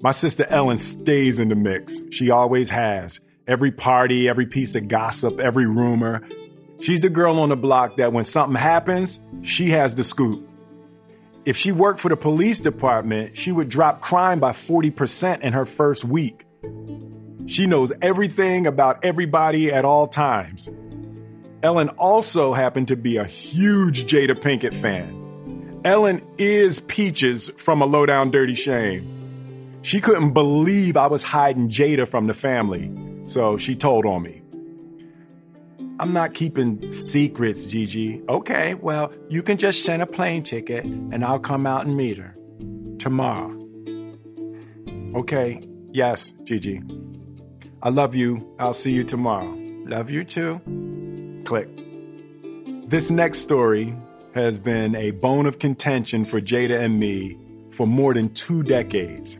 My 0.00 0.12
sister 0.12 0.46
Ellen 0.48 0.78
stays 0.78 1.40
in 1.40 1.48
the 1.48 1.54
mix. 1.54 2.00
She 2.10 2.30
always 2.30 2.70
has. 2.70 3.20
Every 3.46 3.72
party, 3.72 4.28
every 4.28 4.46
piece 4.46 4.74
of 4.74 4.88
gossip, 4.88 5.38
every 5.40 5.66
rumor. 5.66 6.22
She's 6.80 7.00
the 7.02 7.10
girl 7.10 7.40
on 7.40 7.48
the 7.48 7.56
block 7.56 7.96
that 7.96 8.12
when 8.12 8.24
something 8.24 8.56
happens, 8.56 9.20
she 9.42 9.70
has 9.70 9.94
the 9.94 10.04
scoop. 10.04 10.48
If 11.44 11.58
she 11.58 11.72
worked 11.72 12.00
for 12.00 12.08
the 12.08 12.16
police 12.16 12.60
department, 12.60 13.36
she 13.36 13.52
would 13.52 13.68
drop 13.68 14.00
crime 14.00 14.40
by 14.40 14.52
40% 14.52 15.42
in 15.42 15.52
her 15.52 15.66
first 15.66 16.04
week. 16.04 16.46
She 17.46 17.66
knows 17.66 17.92
everything 18.00 18.66
about 18.66 19.04
everybody 19.04 19.70
at 19.70 19.84
all 19.84 20.06
times. 20.06 20.70
Ellen 21.62 21.90
also 21.90 22.54
happened 22.54 22.88
to 22.88 22.96
be 22.96 23.18
a 23.18 23.24
huge 23.24 24.04
Jada 24.04 24.34
Pinkett 24.34 24.74
fan. 24.74 25.80
Ellen 25.84 26.22
is 26.38 26.80
Peaches 26.80 27.50
from 27.58 27.82
A 27.82 27.86
Lowdown 27.86 28.30
Dirty 28.30 28.54
Shame. 28.54 29.80
She 29.82 30.00
couldn't 30.00 30.32
believe 30.32 30.96
I 30.96 31.08
was 31.08 31.22
hiding 31.22 31.68
Jada 31.68 32.08
from 32.08 32.26
the 32.26 32.32
family, 32.32 32.90
so 33.26 33.58
she 33.58 33.76
told 33.76 34.06
on 34.06 34.22
me. 34.22 34.43
I'm 36.00 36.12
not 36.12 36.34
keeping 36.34 36.90
secrets, 36.90 37.66
Gigi. 37.66 38.20
Okay, 38.28 38.74
well, 38.74 39.12
you 39.28 39.42
can 39.42 39.58
just 39.58 39.84
send 39.84 40.02
a 40.02 40.06
plane 40.06 40.42
ticket 40.42 40.84
and 40.84 41.24
I'll 41.24 41.38
come 41.38 41.66
out 41.66 41.86
and 41.86 41.96
meet 41.96 42.18
her. 42.18 42.36
Tomorrow. 42.98 43.52
Okay, 45.14 45.62
yes, 45.92 46.32
Gigi. 46.42 46.82
I 47.80 47.90
love 47.90 48.16
you. 48.16 48.56
I'll 48.58 48.72
see 48.72 48.90
you 48.90 49.04
tomorrow. 49.04 49.54
Love 49.86 50.10
you 50.10 50.24
too. 50.24 50.60
Click. 51.44 51.68
This 52.88 53.10
next 53.10 53.38
story 53.38 53.94
has 54.34 54.58
been 54.58 54.96
a 54.96 55.12
bone 55.12 55.46
of 55.46 55.60
contention 55.60 56.24
for 56.24 56.40
Jada 56.40 56.82
and 56.82 56.98
me 56.98 57.38
for 57.70 57.86
more 57.86 58.14
than 58.14 58.34
two 58.34 58.64
decades. 58.64 59.38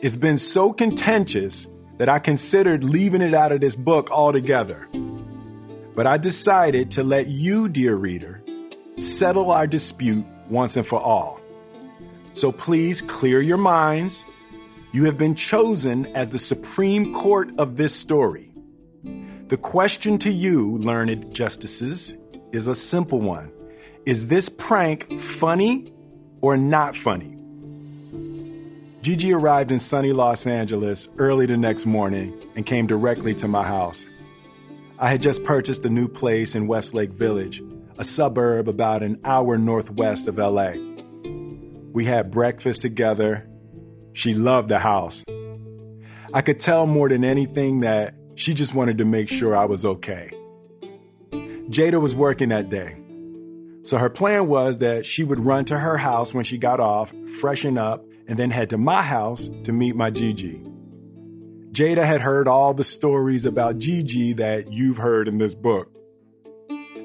It's 0.00 0.16
been 0.16 0.38
so 0.38 0.72
contentious 0.72 1.68
that 1.98 2.08
I 2.08 2.20
considered 2.20 2.84
leaving 2.84 3.20
it 3.20 3.34
out 3.34 3.52
of 3.52 3.60
this 3.60 3.76
book 3.76 4.10
altogether. 4.10 4.88
But 5.94 6.06
I 6.06 6.18
decided 6.18 6.90
to 6.92 7.04
let 7.04 7.28
you, 7.28 7.68
dear 7.68 7.94
reader, 7.94 8.42
settle 8.96 9.50
our 9.50 9.66
dispute 9.66 10.24
once 10.48 10.76
and 10.76 10.86
for 10.86 11.00
all. 11.00 11.40
So 12.32 12.50
please 12.50 13.00
clear 13.00 13.40
your 13.40 13.58
minds. 13.58 14.24
You 14.92 15.04
have 15.04 15.16
been 15.16 15.36
chosen 15.36 16.06
as 16.16 16.30
the 16.30 16.38
Supreme 16.38 17.14
Court 17.14 17.50
of 17.58 17.76
this 17.76 17.94
story. 17.94 18.50
The 19.48 19.56
question 19.56 20.18
to 20.18 20.30
you, 20.30 20.78
learned 20.78 21.32
justices, 21.32 22.16
is 22.52 22.66
a 22.66 22.74
simple 22.74 23.20
one. 23.20 23.52
Is 24.04 24.26
this 24.26 24.48
prank 24.48 25.18
funny 25.18 25.92
or 26.40 26.56
not 26.56 26.96
funny? 26.96 27.36
Gigi 29.02 29.32
arrived 29.32 29.70
in 29.70 29.78
sunny 29.78 30.12
Los 30.12 30.46
Angeles 30.46 31.08
early 31.18 31.46
the 31.46 31.56
next 31.56 31.86
morning 31.86 32.34
and 32.56 32.64
came 32.64 32.86
directly 32.86 33.34
to 33.34 33.46
my 33.46 33.62
house. 33.62 34.06
I 34.98 35.10
had 35.10 35.22
just 35.22 35.42
purchased 35.42 35.84
a 35.84 35.90
new 35.90 36.06
place 36.06 36.54
in 36.54 36.68
Westlake 36.68 37.10
Village, 37.10 37.60
a 37.98 38.04
suburb 38.04 38.68
about 38.68 39.02
an 39.02 39.20
hour 39.24 39.58
northwest 39.58 40.28
of 40.28 40.38
LA. 40.38 40.74
We 41.92 42.04
had 42.04 42.30
breakfast 42.30 42.82
together. 42.82 43.48
She 44.12 44.34
loved 44.34 44.68
the 44.68 44.78
house. 44.78 45.24
I 46.32 46.42
could 46.42 46.60
tell 46.60 46.86
more 46.86 47.08
than 47.08 47.24
anything 47.24 47.80
that 47.80 48.14
she 48.36 48.54
just 48.54 48.74
wanted 48.74 48.98
to 48.98 49.04
make 49.04 49.28
sure 49.28 49.56
I 49.56 49.64
was 49.64 49.84
okay. 49.84 50.30
Jada 51.32 52.00
was 52.00 52.14
working 52.14 52.50
that 52.50 52.70
day. 52.70 52.96
So 53.82 53.98
her 53.98 54.10
plan 54.10 54.46
was 54.46 54.78
that 54.78 55.06
she 55.06 55.24
would 55.24 55.40
run 55.40 55.64
to 55.66 55.78
her 55.78 55.96
house 55.96 56.32
when 56.32 56.44
she 56.44 56.56
got 56.56 56.78
off, 56.78 57.12
freshen 57.40 57.78
up, 57.78 58.04
and 58.28 58.38
then 58.38 58.50
head 58.50 58.70
to 58.70 58.78
my 58.78 59.02
house 59.02 59.50
to 59.64 59.72
meet 59.72 59.96
my 59.96 60.10
Gigi. 60.10 60.62
Jada 61.74 62.04
had 62.04 62.20
heard 62.20 62.46
all 62.46 62.72
the 62.72 62.84
stories 62.84 63.46
about 63.46 63.80
Gigi 63.80 64.34
that 64.34 64.72
you've 64.72 64.96
heard 64.96 65.26
in 65.26 65.38
this 65.38 65.56
book. 65.56 65.90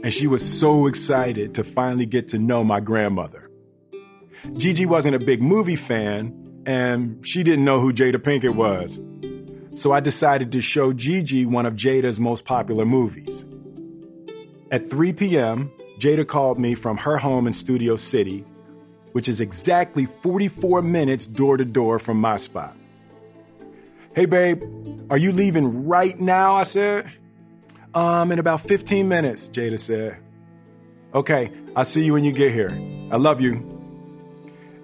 And 0.04 0.14
she 0.14 0.28
was 0.28 0.48
so 0.48 0.86
excited 0.86 1.56
to 1.56 1.64
finally 1.64 2.06
get 2.06 2.28
to 2.30 2.38
know 2.38 2.64
my 2.64 2.80
grandmother. 2.80 3.50
Gigi 4.54 4.86
wasn't 4.86 5.16
a 5.16 5.20
big 5.20 5.42
movie 5.42 5.76
fan, 5.76 6.62
and 6.68 7.26
she 7.26 7.42
didn't 7.42 7.66
know 7.66 7.80
who 7.80 7.92
Jada 7.92 8.18
Pinkett 8.18 8.54
was. 8.54 9.00
So 9.74 9.92
I 9.92 10.02
decided 10.02 10.52
to 10.52 10.62
show 10.62 10.94
Gigi 10.94 11.48
one 11.48 11.66
of 11.66 11.74
Jada's 11.74 12.20
most 12.20 12.46
popular 12.46 12.86
movies. 12.86 13.46
At 14.70 14.88
3 14.88 15.14
p.m., 15.14 15.72
Jada 15.98 16.28
called 16.28 16.60
me 16.60 16.76
from 16.76 16.98
her 16.98 17.18
home 17.18 17.48
in 17.48 17.54
Studio 17.54 17.96
City, 17.96 18.46
which 19.14 19.30
is 19.30 19.42
exactly 19.42 20.06
44 20.06 20.84
minutes 20.84 21.26
door 21.26 21.58
to 21.58 21.66
door 21.66 21.98
from 21.98 22.22
my 22.22 22.38
spot. 22.38 22.76
Hey, 24.16 24.26
babe, 24.26 24.64
are 25.12 25.18
you 25.18 25.32
leaving 25.32 25.86
right 25.88 26.20
now? 26.20 26.56
I 26.56 26.64
said. 26.64 27.12
Um, 27.94 28.32
in 28.32 28.40
about 28.40 28.62
15 28.62 29.08
minutes, 29.08 29.50
Jada 29.50 29.80
said. 29.80 30.18
Okay, 31.14 31.52
I'll 31.76 31.86
see 31.86 32.04
you 32.04 32.14
when 32.14 32.24
you 32.24 32.32
get 32.32 32.52
here. 32.52 32.72
I 33.12 33.18
love 33.18 33.40
you. 33.40 33.64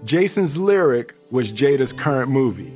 Jason's 0.03 0.57
Lyric 0.57 1.15
was 1.31 1.51
Jada's 1.51 1.91
current 1.91 2.29
movie. 2.29 2.71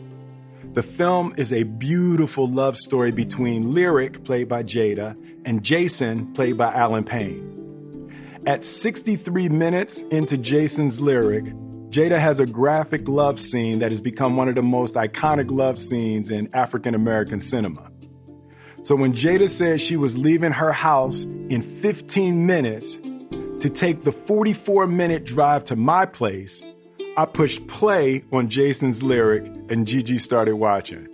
The 0.73 0.81
film 0.81 1.35
is 1.37 1.53
a 1.53 1.63
beautiful 1.63 2.47
love 2.47 2.77
story 2.77 3.11
between 3.11 3.73
Lyric, 3.73 4.23
played 4.23 4.49
by 4.49 4.63
Jada, 4.63 5.15
and 5.45 5.63
Jason, 5.63 6.33
played 6.33 6.57
by 6.57 6.73
Allen 6.73 7.03
Payne. 7.03 8.41
At 8.47 8.63
63 8.65 9.49
minutes 9.49 10.01
into 10.03 10.37
Jason's 10.37 10.99
Lyric, 10.99 11.45
Jada 11.89 12.19
has 12.19 12.39
a 12.39 12.45
graphic 12.45 13.07
love 13.07 13.39
scene 13.39 13.79
that 13.79 13.91
has 13.91 13.99
become 13.99 14.37
one 14.37 14.47
of 14.47 14.53
the 14.53 14.61
most 14.61 14.93
iconic 14.93 15.49
love 15.49 15.79
scenes 15.79 16.29
in 16.29 16.49
African 16.53 16.93
American 16.93 17.39
cinema. 17.39 17.91
So 18.83 18.95
when 18.95 19.13
Jada 19.13 19.49
said 19.49 19.81
she 19.81 19.97
was 19.97 20.17
leaving 20.17 20.51
her 20.51 20.71
house 20.71 21.23
in 21.23 21.63
15 21.63 22.45
minutes 22.45 22.95
to 22.95 23.69
take 23.73 24.01
the 24.01 24.11
44 24.11 24.85
minute 24.85 25.25
drive 25.25 25.63
to 25.65 25.75
my 25.75 26.05
place, 26.05 26.61
I 27.17 27.25
pushed 27.25 27.65
play 27.67 28.23
on 28.31 28.49
Jason's 28.49 29.01
lyric 29.01 29.45
and 29.69 29.87
Gigi 29.87 30.19
started 30.19 30.55
watching. 30.55 31.07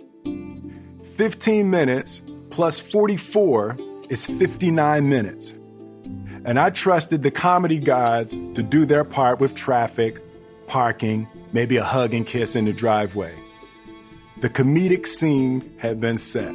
15 1.14 1.70
minutes 1.70 2.22
plus 2.50 2.80
44 2.80 3.78
is 4.10 4.26
59 4.26 5.08
minutes. 5.08 5.52
And 6.44 6.60
I 6.60 6.70
trusted 6.70 7.22
the 7.22 7.30
comedy 7.30 7.78
gods 7.78 8.38
to 8.54 8.62
do 8.62 8.84
their 8.84 9.04
part 9.04 9.40
with 9.40 9.54
traffic, 9.54 10.22
parking, 10.66 11.28
maybe 11.52 11.76
a 11.76 11.84
hug 11.84 12.14
and 12.14 12.26
kiss 12.26 12.56
in 12.56 12.64
the 12.64 12.72
driveway. 12.72 13.34
The 14.40 14.50
comedic 14.50 15.06
scene 15.06 15.76
had 15.78 16.00
been 16.00 16.18
set. 16.18 16.54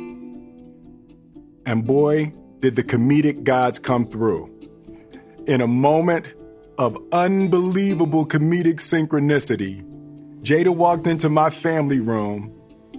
And 1.66 1.86
boy, 1.86 2.34
did 2.60 2.76
the 2.76 2.84
comedic 2.84 3.44
gods 3.44 3.80
come 3.80 4.08
through. 4.08 4.50
In 5.48 5.62
a 5.62 5.68
moment, 5.68 6.34
of 6.82 6.98
unbelievable 7.12 8.26
comedic 8.26 8.78
synchronicity, 8.78 9.86
Jada 10.42 10.76
walked 10.76 11.06
into 11.06 11.30
my 11.30 11.52
family 11.52 12.00
room 12.00 12.52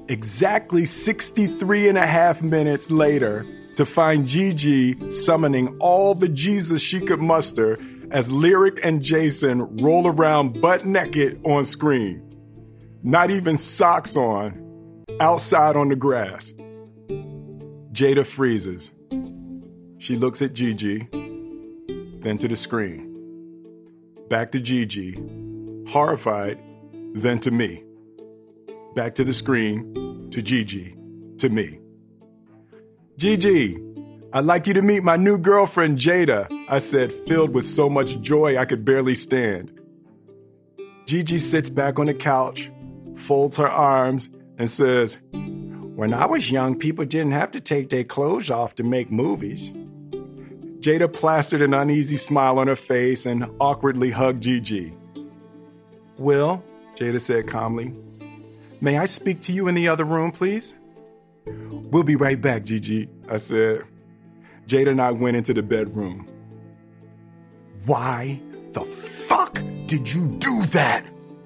exactly 0.08 0.84
63 0.84 1.88
and 1.88 1.98
a 1.98 2.06
half 2.06 2.42
minutes 2.42 2.92
later 2.92 3.44
to 3.74 3.84
find 3.84 4.28
Gigi 4.28 5.10
summoning 5.10 5.76
all 5.80 6.14
the 6.14 6.28
Jesus 6.28 6.80
she 6.80 7.00
could 7.00 7.20
muster 7.20 7.76
as 8.12 8.30
Lyric 8.30 8.78
and 8.84 9.02
Jason 9.02 9.82
roll 9.82 10.06
around 10.06 10.60
butt 10.60 10.86
naked 10.86 11.40
on 11.44 11.64
screen. 11.64 12.22
Not 13.02 13.30
even 13.30 13.56
socks 13.56 14.16
on, 14.16 15.04
outside 15.20 15.76
on 15.76 15.88
the 15.88 15.96
grass. 15.96 16.52
Jada 17.92 18.24
freezes. 18.24 18.92
She 19.98 20.16
looks 20.16 20.40
at 20.42 20.52
Gigi, 20.54 21.08
then 22.22 22.38
to 22.38 22.48
the 22.48 22.56
screen 22.56 23.12
back 24.32 24.50
to 24.50 24.60
Gigi, 24.60 25.14
horrified, 25.86 26.58
then 27.12 27.38
to 27.40 27.50
me. 27.50 27.84
Back 28.94 29.14
to 29.16 29.24
the 29.24 29.34
screen, 29.34 30.30
to 30.30 30.40
Gigi, 30.40 30.96
to 31.36 31.50
me. 31.50 31.80
Gigi, 33.18 33.76
I'd 34.32 34.46
like 34.46 34.66
you 34.66 34.72
to 34.72 34.80
meet 34.80 35.02
my 35.02 35.16
new 35.16 35.36
girlfriend, 35.36 35.98
Jada, 35.98 36.48
I 36.72 36.78
said, 36.78 37.12
filled 37.12 37.52
with 37.52 37.66
so 37.66 37.90
much 37.90 38.18
joy 38.22 38.56
I 38.56 38.64
could 38.64 38.82
barely 38.82 39.14
stand. 39.14 39.78
Gigi 41.04 41.36
sits 41.36 41.68
back 41.68 41.98
on 41.98 42.06
the 42.06 42.14
couch, 42.14 42.70
folds 43.14 43.58
her 43.58 43.68
arms, 43.68 44.30
and 44.56 44.70
says, 44.70 45.18
When 45.32 46.14
I 46.14 46.24
was 46.24 46.50
young, 46.50 46.78
people 46.78 47.04
didn't 47.04 47.32
have 47.32 47.50
to 47.50 47.60
take 47.60 47.90
their 47.90 48.04
clothes 48.04 48.50
off 48.50 48.74
to 48.76 48.84
make 48.84 49.12
movies. 49.12 49.70
Jada 50.80 51.12
plastered 51.12 51.60
an 51.60 51.74
uneasy 51.74 52.16
smile 52.16 52.58
on 52.58 52.68
her 52.68 52.76
face 52.76 53.26
and 53.26 53.44
awkwardly 53.60 54.10
hugged 54.10 54.42
Gigi. 54.42 54.96
Will, 56.16 56.64
Jada 56.96 57.20
said 57.20 57.48
calmly, 57.48 57.92
may 58.80 58.96
I 58.96 59.04
speak 59.04 59.42
to 59.42 59.52
you 59.52 59.68
in 59.68 59.74
the 59.74 59.88
other 59.88 60.06
room, 60.06 60.32
please? 60.32 60.74
We'll 61.44 62.02
be 62.02 62.16
right 62.16 62.40
back, 62.40 62.64
Gigi, 62.64 63.10
I 63.28 63.36
said. 63.36 63.84
Jada 64.66 64.92
and 64.92 65.02
I 65.02 65.10
went 65.10 65.36
into 65.36 65.52
the 65.52 65.62
bedroom. 65.62 66.31
Why 67.86 68.40
the 68.72 68.82
fuck 68.82 69.62
did 69.86 70.12
you 70.12 70.28
do 70.38 70.62
that? 70.66 71.04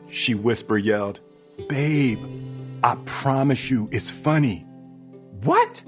She 0.09 0.35
whisper 0.35 0.77
yelled. 0.77 1.20
Babe, 1.68 2.18
I 2.85 2.96
promise 3.07 3.70
you 3.70 3.88
it's 3.90 4.11
funny. 4.11 4.66
What? 5.42 5.83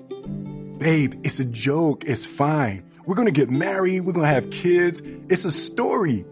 Babe, 0.79 1.15
it's 1.25 1.41
a 1.41 1.45
joke. 1.45 2.05
It's 2.07 2.25
fine. 2.27 2.85
We're 3.05 3.15
going 3.15 3.27
to 3.27 3.33
get 3.33 3.51
married. 3.51 4.01
We're 4.01 4.13
going 4.13 4.27
to 4.27 4.33
have 4.33 4.51
kids. 4.51 5.03
It's 5.29 5.45
a 5.45 5.51
story. 5.51 6.25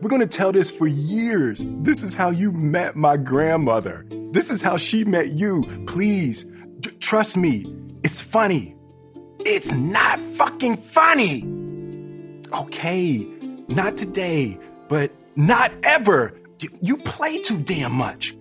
We're 0.00 0.10
going 0.10 0.20
to 0.20 0.26
tell 0.28 0.52
this 0.52 0.70
for 0.70 0.86
years. 0.86 1.62
This 1.64 2.02
is 2.02 2.14
how 2.14 2.30
you 2.30 2.52
met 2.52 2.96
my 2.96 3.16
grandmother. 3.16 4.06
This 4.32 4.50
is 4.50 4.60
how 4.60 4.76
she 4.76 5.04
met 5.04 5.30
you. 5.30 5.64
Please, 5.86 6.44
d- 6.80 6.90
trust 7.00 7.36
me. 7.36 7.72
It's 8.02 8.20
funny. 8.20 8.76
It's 9.40 9.72
not 9.72 10.20
fucking 10.20 10.76
funny. 10.78 11.44
Okay, 12.52 13.26
not 13.68 13.96
today, 13.96 14.58
but 14.88 15.12
not 15.36 15.72
ever. 15.82 16.34
You 16.80 16.96
play 16.98 17.40
too 17.40 17.58
damn 17.58 17.92
much. 17.92 18.36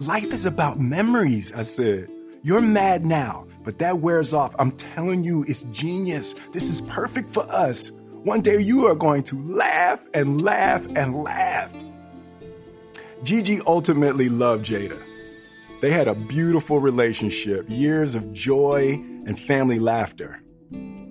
Life 0.00 0.32
is 0.32 0.46
about 0.46 0.78
memories, 0.80 1.52
I 1.52 1.62
said. 1.62 2.10
You're 2.42 2.62
mad 2.62 3.04
now. 3.04 3.46
But 3.64 3.78
that 3.80 3.98
wears 3.98 4.32
off. 4.32 4.54
I'm 4.60 4.70
telling 4.72 5.24
you, 5.24 5.44
it's 5.48 5.64
genius. 5.72 6.36
This 6.52 6.70
is 6.70 6.82
perfect 6.82 7.32
for 7.32 7.42
us. 7.50 7.90
One 8.22 8.40
day 8.40 8.60
you 8.60 8.86
are 8.86 8.94
going 8.94 9.24
to 9.24 9.42
laugh 9.42 10.04
and 10.14 10.40
laugh 10.40 10.86
and 10.94 11.16
laugh. 11.16 11.72
Gigi 13.24 13.60
ultimately 13.66 14.28
loved 14.28 14.66
Jada. 14.66 15.02
They 15.80 15.90
had 15.90 16.06
a 16.08 16.14
beautiful 16.14 16.78
relationship, 16.78 17.66
years 17.68 18.14
of 18.14 18.32
joy 18.32 18.92
and 19.26 19.38
family 19.38 19.78
laughter. 19.78 20.40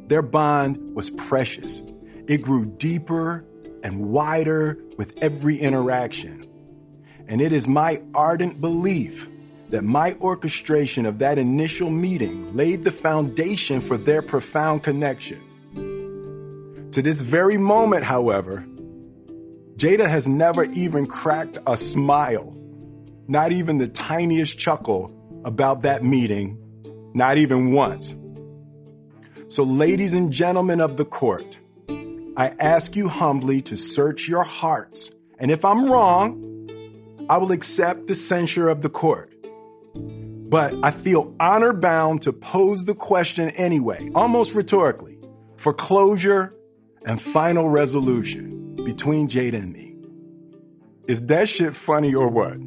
Their 0.07 0.21
bond 0.21 0.95
was 0.95 1.09
precious. 1.09 1.81
It 2.27 2.41
grew 2.41 2.65
deeper 2.65 3.45
and 3.83 4.09
wider 4.09 4.79
with 4.97 5.13
every 5.21 5.59
interaction. 5.59 6.47
And 7.27 7.39
it 7.39 7.53
is 7.53 7.67
my 7.67 8.01
ardent 8.13 8.59
belief 8.59 9.27
that 9.69 9.83
my 9.83 10.15
orchestration 10.21 11.05
of 11.05 11.19
that 11.19 11.37
initial 11.37 11.89
meeting 11.89 12.55
laid 12.55 12.83
the 12.83 12.91
foundation 12.91 13.81
for 13.81 13.97
their 13.97 14.21
profound 14.21 14.83
connection. 14.83 15.41
To 16.91 17.01
this 17.01 17.21
very 17.21 17.57
moment, 17.57 18.03
however, 18.03 18.65
Jada 19.75 20.09
has 20.09 20.27
never 20.27 20.63
even 20.63 21.05
cracked 21.05 21.57
a 21.67 21.75
smile, 21.75 22.55
not 23.27 23.51
even 23.51 23.77
the 23.77 23.87
tiniest 23.87 24.57
chuckle 24.57 25.11
about 25.43 25.81
that 25.81 26.03
meeting, 26.03 26.57
not 27.13 27.37
even 27.37 27.71
once. 27.71 28.15
So, 29.47 29.63
ladies 29.63 30.13
and 30.13 30.31
gentlemen 30.31 30.79
of 30.79 30.97
the 30.97 31.05
court, 31.05 31.59
I 32.37 32.49
ask 32.59 32.95
you 32.97 33.07
humbly 33.07 33.61
to 33.63 33.77
search 33.77 34.27
your 34.27 34.43
hearts. 34.43 35.11
And 35.39 35.51
if 35.51 35.63
I'm 35.63 35.89
wrong, 35.89 36.41
I 37.29 37.37
will 37.37 37.53
accept 37.53 38.07
the 38.07 38.15
censure 38.15 38.67
of 38.67 38.81
the 38.81 38.89
court. 38.89 39.33
But 39.95 40.75
I 40.83 40.91
feel 40.91 41.33
honor 41.39 41.71
bound 41.71 42.21
to 42.23 42.33
pose 42.33 42.85
the 42.85 42.93
question 42.93 43.49
anyway, 43.51 44.09
almost 44.13 44.53
rhetorically, 44.53 45.17
for 45.55 45.73
closure 45.73 46.53
and 47.05 47.21
final 47.21 47.69
resolution 47.69 48.75
between 48.83 49.29
Jada 49.29 49.55
and 49.55 49.71
me. 49.71 49.95
Is 51.07 51.25
that 51.27 51.47
shit 51.47 51.75
funny 51.75 52.13
or 52.13 52.27
what? 52.27 52.59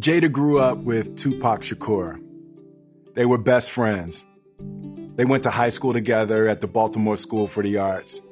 Jada 0.00 0.32
grew 0.32 0.58
up 0.58 0.78
with 0.78 1.16
Tupac 1.16 1.62
Shakur. 1.62 2.20
They 3.14 3.24
were 3.24 3.38
best 3.38 3.70
friends. 3.70 4.24
They 5.14 5.24
went 5.26 5.42
to 5.42 5.50
high 5.50 5.68
school 5.68 5.92
together 5.92 6.48
at 6.48 6.60
the 6.60 6.66
Baltimore 6.66 7.16
School 7.16 7.46
for 7.46 7.62
the 7.62 7.76
Arts. 7.76 8.22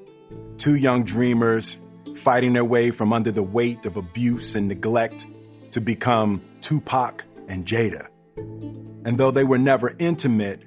Two 0.57 0.77
young 0.77 1.05
dreamers 1.05 1.77
fighting 2.17 2.55
their 2.55 2.65
way 2.65 2.91
from 2.91 3.13
under 3.13 3.31
the 3.31 3.43
weight 3.43 3.85
of 3.85 3.97
abuse 3.97 4.55
and 4.55 4.69
neglect 4.69 5.27
to 5.73 5.81
become 5.81 6.41
Tupac 6.63 7.25
and 7.49 7.67
Jada. 7.67 8.07
And 9.05 9.19
though 9.19 9.31
they 9.31 9.45
were 9.45 9.59
never 9.59 9.95
intimate, 9.99 10.63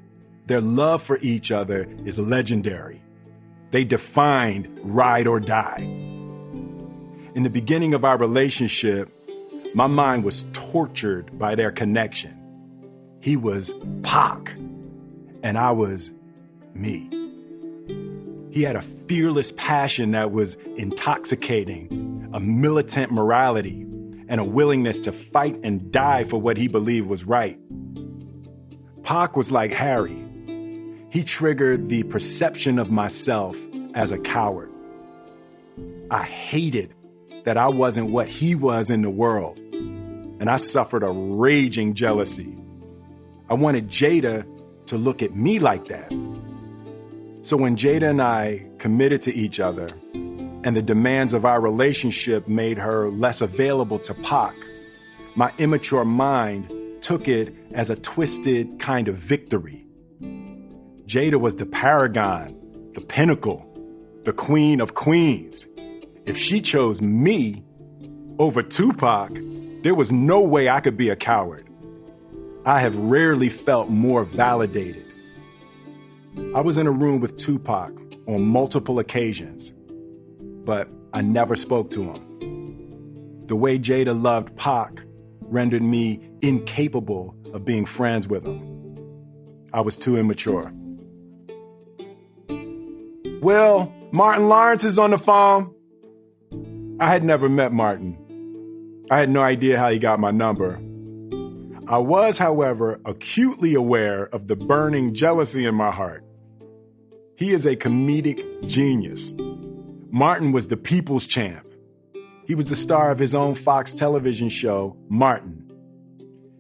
their 0.46 0.62
love 0.62 1.02
for 1.02 1.18
each 1.20 1.52
other 1.52 1.88
is 2.06 2.20
legendary. 2.20 3.02
They 3.72 3.84
defined 3.84 4.80
ride 4.84 5.26
or 5.26 5.40
die. 5.40 5.82
In 7.36 7.42
the 7.42 7.50
beginning 7.50 7.96
of 7.96 8.06
our 8.06 8.18
relationship, 8.18 9.10
my 9.74 9.88
mind 9.88 10.24
was 10.24 10.46
tortured 10.54 11.40
by 11.40 11.56
their 11.56 11.72
connection. 11.72 12.38
He 13.20 13.36
was 13.36 13.74
Pac, 14.04 14.54
and 15.44 15.58
I 15.58 15.72
was 15.72 16.12
me. 16.74 17.10
He 18.50 18.64
had 18.64 18.76
a 18.76 18.82
fearless 18.82 19.52
passion 19.52 20.12
that 20.12 20.32
was 20.32 20.56
intoxicating, 20.78 22.30
a 22.34 22.40
militant 22.40 23.12
morality, 23.12 23.82
and 24.30 24.40
a 24.40 24.44
willingness 24.44 25.00
to 25.00 25.12
fight 25.12 25.60
and 25.64 25.92
die 25.92 26.24
for 26.24 26.40
what 26.40 26.58
he 26.58 26.68
believed 26.68 27.08
was 27.08 27.26
right. 27.26 27.60
Pac 29.04 29.36
was 29.36 29.52
like 29.52 29.72
Harry. 29.72 30.24
He 31.10 31.24
triggered 31.24 31.90
the 31.90 32.04
perception 32.04 32.80
of 32.80 32.90
myself 32.90 33.58
as 33.94 34.12
a 34.12 34.18
coward. 34.18 34.72
I 36.10 36.24
hated 36.24 36.94
that 37.44 37.58
I 37.58 37.68
wasn't 37.68 38.12
what 38.12 38.28
he 38.28 38.56
was 38.56 38.90
in 38.90 39.02
the 39.02 39.10
world, 39.10 39.58
and 39.60 40.50
I 40.50 40.56
suffered 40.56 41.04
a 41.04 41.10
raging 41.12 41.96
jealousy. 41.96 42.56
I 43.50 43.56
wanted 43.56 43.90
Jada 43.90 44.46
to 44.94 45.00
look 45.00 45.24
at 45.24 45.36
me 45.36 45.58
like 45.58 45.88
that. 45.88 46.12
So 47.42 47.58
when 47.58 47.76
Jada 47.76 48.12
and 48.12 48.22
I 48.22 48.70
committed 48.78 49.24
to 49.24 49.34
each 49.34 49.60
other, 49.60 49.90
and 50.14 50.78
the 50.78 50.84
demands 50.84 51.34
of 51.34 51.46
our 51.46 51.60
relationship 51.60 52.48
made 52.48 52.78
her 52.78 53.10
less 53.10 53.42
available 53.42 53.98
to 53.98 54.14
Pac, 54.14 54.56
my 55.36 55.52
immature 55.58 56.06
mind 56.06 56.72
took 57.02 57.28
it 57.28 57.56
as 57.72 57.90
a 57.90 57.96
twisted 57.96 58.78
kind 58.78 59.08
of 59.08 59.18
victory. 59.18 59.88
Jada 61.08 61.40
was 61.40 61.56
the 61.56 61.66
paragon, 61.66 62.56
the 62.94 63.02
pinnacle, 63.02 63.66
the 64.26 64.32
queen 64.32 64.80
of 64.80 64.94
queens. 64.94 65.68
If 66.28 66.38
she 66.38 66.62
chose 66.62 67.02
me 67.02 67.64
over 68.38 68.62
Tupac, 68.62 69.32
there 69.82 69.96
was 69.96 70.12
no 70.12 70.42
way 70.42 70.70
I 70.70 70.82
could 70.82 70.98
be 70.98 71.10
a 71.10 71.16
coward. 71.16 71.68
I 72.66 72.80
have 72.80 72.98
rarely 72.98 73.50
felt 73.50 73.90
more 73.90 74.24
validated. 74.24 75.06
I 76.56 76.62
was 76.62 76.78
in 76.78 76.88
a 76.88 76.92
room 76.92 77.20
with 77.20 77.38
Tupac 77.38 77.92
on 78.28 78.42
multiple 78.42 79.00
occasions 79.00 79.74
but 80.66 80.88
I 81.14 81.22
never 81.22 81.56
spoke 81.56 81.92
to 81.92 82.04
him. 82.04 83.46
The 83.48 83.56
way 83.56 83.78
Jada 83.78 84.20
loved 84.20 84.56
Pac 84.56 85.04
rendered 85.42 85.84
me 85.84 86.30
incapable 86.42 87.36
of 87.54 87.66
being 87.66 87.86
friends 87.86 88.28
with 88.28 88.46
him. 88.46 88.70
I 89.74 89.82
was 89.82 89.98
too 89.98 90.18
immature. 90.18 90.72
Well, 93.42 93.94
Martin 94.12 94.48
Lawrence 94.48 94.84
is 94.84 94.98
on 94.98 95.12
the 95.12 95.18
phone. 95.18 95.74
I 97.00 97.10
had 97.10 97.24
never 97.24 97.50
met 97.50 97.74
Martin. 97.74 98.18
I 99.12 99.20
had 99.20 99.30
no 99.30 99.42
idea 99.42 99.78
how 99.78 99.90
he 99.90 100.00
got 100.00 100.20
my 100.20 100.32
number. 100.32 100.80
I 101.88 101.98
was, 101.98 102.38
however, 102.38 103.02
acutely 103.04 103.74
aware 103.74 104.24
of 104.24 104.48
the 104.48 104.56
burning 104.56 105.14
jealousy 105.14 105.66
in 105.66 105.76
my 105.76 105.92
heart. 105.92 106.24
He 107.36 107.52
is 107.52 107.66
a 107.66 107.76
comedic 107.76 108.68
genius. 108.68 109.34
Martin 110.10 110.54
was 110.54 110.68
the 110.70 110.78
people's 110.78 111.28
champ. 111.28 111.68
He 112.48 112.56
was 112.56 112.68
the 112.68 112.76
star 112.76 113.12
of 113.12 113.20
his 113.20 113.36
own 113.36 113.56
Fox 113.56 113.94
television 113.94 114.48
show, 114.48 114.96
Martin. 115.10 115.72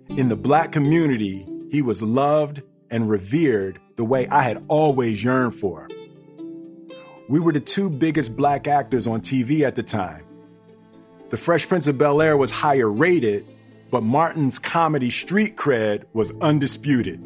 In 0.10 0.28
the 0.28 0.36
black 0.36 0.74
community, 0.74 1.48
he 1.72 1.82
was 1.82 2.02
loved 2.02 2.62
and 2.90 3.10
revered 3.10 3.80
the 3.96 4.04
way 4.04 4.28
I 4.28 4.42
had 4.42 4.66
always 4.68 5.24
yearned 5.24 5.56
for. 5.56 5.88
We 7.30 7.40
were 7.40 7.54
the 7.54 7.62
two 7.62 7.90
biggest 7.90 8.36
black 8.36 8.68
actors 8.68 9.08
on 9.08 9.22
TV 9.22 9.62
at 9.62 9.76
the 9.76 9.84
time. 9.84 10.26
The 11.30 11.38
Fresh 11.38 11.70
Prince 11.70 11.88
of 11.88 11.98
Bel 11.98 12.22
Air 12.22 12.36
was 12.36 12.52
higher 12.52 12.92
rated, 12.92 13.48
but 13.94 14.02
Martin's 14.02 14.58
comedy 14.58 15.12
street 15.12 15.56
cred 15.56 16.06
was 16.14 16.32
undisputed. 16.42 17.24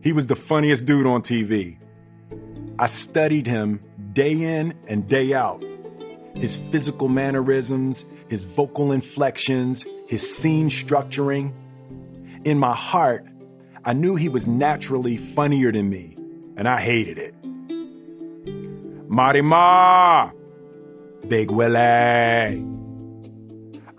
He 0.00 0.12
was 0.12 0.28
the 0.28 0.36
funniest 0.36 0.84
dude 0.84 1.08
on 1.08 1.22
TV. 1.22 1.76
I 2.78 2.86
studied 2.86 3.48
him 3.48 3.80
day 4.12 4.30
in 4.30 4.74
and 4.86 5.08
day 5.08 5.34
out. 5.34 5.60
His 6.36 6.56
physical 6.56 7.08
mannerisms, 7.08 8.04
his 8.28 8.44
vocal 8.44 8.92
inflections, 8.92 9.84
his 10.06 10.22
scene 10.38 10.68
structuring. 10.68 11.52
In 12.44 12.60
my 12.60 12.76
heart, 12.76 13.26
I 13.84 13.92
knew 13.92 14.14
he 14.14 14.28
was 14.28 14.46
naturally 14.46 15.16
funnier 15.16 15.72
than 15.72 15.90
me, 15.90 16.16
and 16.56 16.68
I 16.68 16.80
hated 16.80 17.18
it. 17.18 17.34
Marty 19.08 19.40
Ma! 19.40 20.30
Big 21.26 21.50
Willie! 21.50 22.77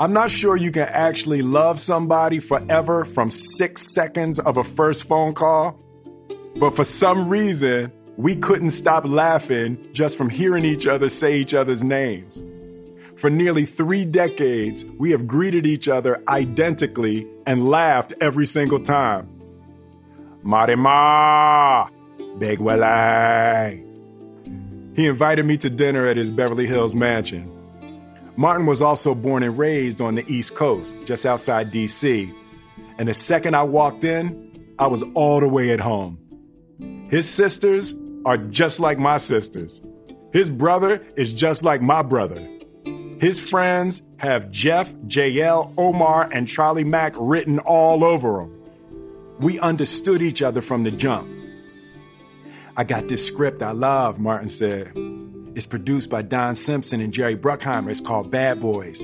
I'm 0.02 0.14
not 0.14 0.32
sure 0.32 0.56
you 0.56 0.72
can 0.72 0.88
actually 0.88 1.42
love 1.42 1.78
somebody 1.78 2.40
forever 2.40 3.04
from 3.04 3.30
six 3.30 3.94
seconds 3.94 4.40
of 4.40 4.56
a 4.56 4.64
first 4.64 5.04
phone 5.04 5.34
call, 5.34 5.78
but 6.56 6.70
for 6.70 6.86
some 6.86 7.28
reason, 7.28 7.92
we 8.16 8.38
couldn't 8.38 8.70
stop 8.70 9.04
laughing 9.06 9.90
just 9.92 10.18
from 10.18 10.30
hearing 10.30 10.64
each 10.64 10.88
other 10.88 11.10
say 11.10 11.38
each 11.38 11.54
other's 11.54 11.84
names. 11.84 12.42
For 13.18 13.30
nearly 13.30 13.66
three 13.66 14.06
decades, 14.06 14.86
we 14.98 15.12
have 15.12 15.28
greeted 15.28 15.66
each 15.66 15.90
other 15.90 16.24
identically 16.30 17.28
and 17.46 17.70
laughed 17.70 18.14
every 18.22 18.46
single 18.46 18.80
time. 18.80 19.28
Marima, 20.46 21.90
Big 22.38 22.60
Willie. 22.60 23.84
He 24.96 25.08
invited 25.08 25.46
me 25.46 25.58
to 25.58 25.70
dinner 25.70 26.08
at 26.08 26.16
his 26.16 26.32
Beverly 26.32 26.68
Hills 26.68 26.96
mansion. 26.96 27.59
Martin 28.40 28.66
was 28.66 28.82
also 28.82 29.14
born 29.14 29.44
and 29.44 29.58
raised 29.58 30.00
on 30.00 30.16
the 30.16 30.24
East 30.34 30.56
Coast, 30.56 30.98
just 31.04 31.26
outside 31.26 31.74
DC. 31.74 32.34
And 32.98 33.10
the 33.10 33.14
second 33.14 33.54
I 33.54 33.64
walked 33.64 34.06
in, 34.06 34.74
I 34.80 34.88
was 34.88 35.04
all 35.14 35.42
the 35.42 35.50
way 35.50 35.72
at 35.72 35.82
home. 35.82 36.18
His 37.10 37.28
sisters 37.28 37.94
are 38.24 38.38
just 38.38 38.80
like 38.80 38.98
my 38.98 39.18
sisters. 39.18 39.82
His 40.32 40.50
brother 40.50 41.06
is 41.18 41.34
just 41.34 41.66
like 41.66 41.82
my 41.82 42.02
brother. 42.02 42.48
His 43.20 43.42
friends 43.42 44.04
have 44.16 44.52
Jeff, 44.52 44.94
JL, 45.08 45.74
Omar, 45.78 46.30
and 46.32 46.48
Charlie 46.48 46.86
Mack 46.86 47.16
written 47.18 47.60
all 47.60 48.06
over 48.06 48.38
them. 48.38 48.58
We 49.42 49.60
understood 49.60 50.22
each 50.22 50.42
other 50.42 50.62
from 50.62 50.84
the 50.84 50.92
jump. 50.92 51.30
I 52.78 52.86
got 52.86 53.10
this 53.10 53.28
script 53.28 53.62
I 53.62 53.72
love, 53.72 54.18
Martin 54.18 54.48
said. 54.48 55.19
It's 55.56 55.66
produced 55.66 56.10
by 56.10 56.22
Don 56.22 56.56
Simpson 56.56 57.02
and 57.02 57.14
Jerry 57.14 57.38
Bruckheimer. 57.38 57.90
It's 57.90 58.02
called 58.02 58.32
Bad 58.32 58.60
Boys. 58.60 59.02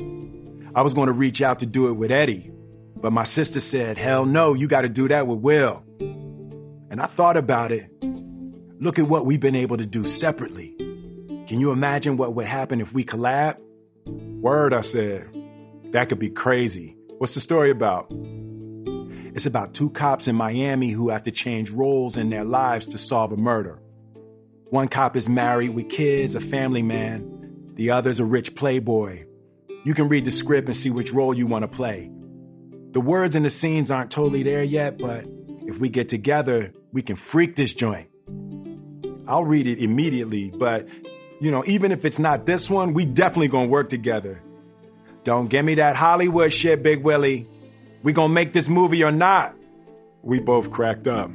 I 0.75 0.81
was 0.81 0.93
going 0.93 1.07
to 1.07 1.13
reach 1.13 1.41
out 1.41 1.59
to 1.59 1.65
do 1.65 1.87
it 1.89 1.93
with 1.93 2.11
Eddie, 2.11 2.51
but 2.95 3.11
my 3.11 3.23
sister 3.23 3.59
said, 3.59 3.97
hell 3.97 4.25
no, 4.25 4.53
you 4.53 4.67
got 4.67 4.81
to 4.81 4.89
do 4.89 5.07
that 5.07 5.27
with 5.27 5.39
Will. 5.39 5.83
And 6.89 7.01
I 7.01 7.07
thought 7.07 7.37
about 7.37 7.71
it 7.71 7.89
Look 8.77 8.99
at 8.99 9.07
what 9.07 9.25
we've 9.25 9.39
been 9.39 9.55
able 9.55 9.77
to 9.77 9.85
do 9.85 10.05
separately. 10.05 10.75
Can 11.47 11.61
you 11.61 11.71
imagine 11.71 12.17
what 12.17 12.35
would 12.35 12.45
happen 12.45 12.81
if 12.81 12.93
we 12.93 13.05
collab? 13.05 13.57
Word, 14.05 14.73
I 14.73 14.81
said. 14.81 15.29
That 15.91 16.09
could 16.09 16.19
be 16.19 16.29
crazy. 16.29 16.97
What's 17.17 17.35
the 17.35 17.39
story 17.39 17.71
about? 17.71 18.11
It's 19.33 19.45
about 19.45 19.73
two 19.73 19.89
cops 19.91 20.27
in 20.27 20.35
Miami 20.35 20.91
who 20.91 21.09
have 21.09 21.23
to 21.23 21.31
change 21.31 21.71
roles 21.71 22.17
in 22.17 22.29
their 22.29 22.43
lives 22.43 22.85
to 22.87 22.97
solve 22.97 23.31
a 23.31 23.37
murder. 23.37 23.79
One 24.69 24.87
cop 24.87 25.15
is 25.15 25.29
married 25.29 25.69
with 25.69 25.89
kids, 25.89 26.35
a 26.35 26.41
family 26.41 26.81
man. 26.81 27.71
The 27.75 27.91
other's 27.91 28.19
a 28.19 28.25
rich 28.25 28.55
playboy. 28.55 29.25
You 29.83 29.93
can 29.93 30.09
read 30.09 30.25
the 30.25 30.31
script 30.31 30.67
and 30.67 30.75
see 30.75 30.89
which 30.89 31.13
role 31.13 31.33
you 31.33 31.45
want 31.45 31.63
to 31.63 31.67
play. 31.67 32.09
The 32.91 32.99
words 32.99 33.35
and 33.35 33.45
the 33.45 33.49
scenes 33.51 33.91
aren't 33.91 34.09
totally 34.09 34.41
there 34.41 34.63
yet, 34.63 34.97
but 34.97 35.25
if 35.67 35.77
we 35.77 35.89
get 35.89 36.09
together, 36.09 36.73
we 36.91 37.03
can 37.03 37.15
freak 37.15 37.55
this 37.55 37.73
joint. 37.73 38.09
I'll 39.27 39.45
read 39.45 39.67
it 39.67 39.79
immediately, 39.79 40.49
but 40.49 40.87
you 41.39 41.51
know, 41.51 41.63
even 41.67 41.91
if 41.91 42.05
it's 42.05 42.19
not 42.19 42.45
this 42.45 42.69
one, 42.69 42.93
we 42.93 43.05
definitely 43.05 43.49
gonna 43.49 43.67
work 43.67 43.89
together. 43.89 44.41
Don't 45.23 45.47
give 45.47 45.63
me 45.63 45.75
that 45.75 45.95
Hollywood 45.95 46.51
shit, 46.53 46.81
Big 46.81 47.03
Willie. 47.03 47.47
We 48.01 48.13
gonna 48.13 48.33
make 48.33 48.53
this 48.53 48.69
movie 48.69 49.03
or 49.03 49.11
not? 49.11 49.55
We 50.23 50.39
both 50.39 50.71
cracked 50.71 51.07
up. 51.07 51.29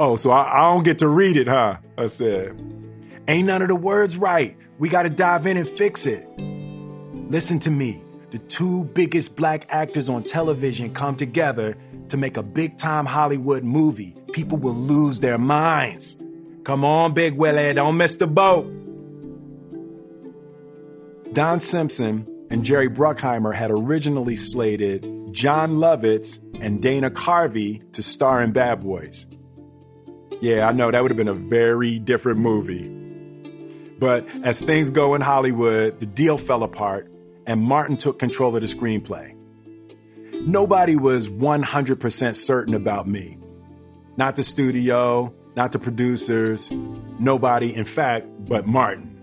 Oh, 0.00 0.14
so 0.14 0.30
I, 0.30 0.60
I 0.60 0.72
don't 0.72 0.84
get 0.84 1.00
to 1.00 1.08
read 1.08 1.36
it, 1.36 1.48
huh? 1.48 1.78
I 1.98 2.06
said. 2.06 2.56
Ain't 3.26 3.48
none 3.48 3.62
of 3.62 3.68
the 3.68 3.74
words 3.74 4.16
right. 4.16 4.56
We 4.78 4.88
gotta 4.88 5.10
dive 5.10 5.44
in 5.46 5.56
and 5.56 5.68
fix 5.68 6.06
it. 6.06 6.24
Listen 7.28 7.58
to 7.58 7.70
me. 7.70 8.02
The 8.30 8.38
two 8.38 8.84
biggest 8.84 9.34
black 9.34 9.66
actors 9.70 10.08
on 10.08 10.22
television 10.22 10.94
come 10.94 11.16
together 11.16 11.76
to 12.10 12.16
make 12.16 12.36
a 12.36 12.44
big 12.44 12.78
time 12.78 13.06
Hollywood 13.06 13.64
movie. 13.64 14.14
People 14.32 14.56
will 14.56 14.74
lose 14.74 15.18
their 15.18 15.36
minds. 15.36 16.16
Come 16.64 16.84
on, 16.84 17.12
Big 17.12 17.34
Willie, 17.34 17.74
don't 17.74 17.96
miss 17.96 18.14
the 18.14 18.26
boat. 18.28 18.72
Don 21.32 21.58
Simpson 21.58 22.26
and 22.50 22.64
Jerry 22.64 22.88
Bruckheimer 22.88 23.54
had 23.54 23.70
originally 23.72 24.36
slated 24.36 25.02
Jon 25.32 25.74
Lovitz 25.74 26.38
and 26.62 26.80
Dana 26.80 27.10
Carvey 27.10 27.90
to 27.92 28.02
star 28.02 28.42
in 28.42 28.52
Bad 28.52 28.82
Boys. 28.82 29.26
Yeah, 30.40 30.68
I 30.68 30.72
know 30.72 30.90
that 30.90 31.02
would 31.02 31.10
have 31.10 31.18
been 31.18 31.28
a 31.28 31.34
very 31.34 31.98
different 31.98 32.38
movie. 32.38 32.88
But 33.98 34.26
as 34.44 34.60
things 34.60 34.90
go 34.90 35.14
in 35.14 35.20
Hollywood, 35.20 35.98
the 35.98 36.06
deal 36.06 36.38
fell 36.38 36.62
apart 36.62 37.10
and 37.46 37.60
Martin 37.60 37.96
took 37.96 38.18
control 38.18 38.54
of 38.54 38.60
the 38.60 38.68
screenplay. 38.68 39.34
Nobody 40.46 40.94
was 40.94 41.28
100% 41.28 42.36
certain 42.36 42.74
about 42.74 43.08
me. 43.08 43.38
Not 44.16 44.36
the 44.36 44.42
studio, 44.42 45.34
not 45.56 45.72
the 45.72 45.78
producers, 45.78 46.70
nobody, 47.18 47.74
in 47.74 47.84
fact, 47.84 48.26
but 48.38 48.66
Martin. 48.66 49.18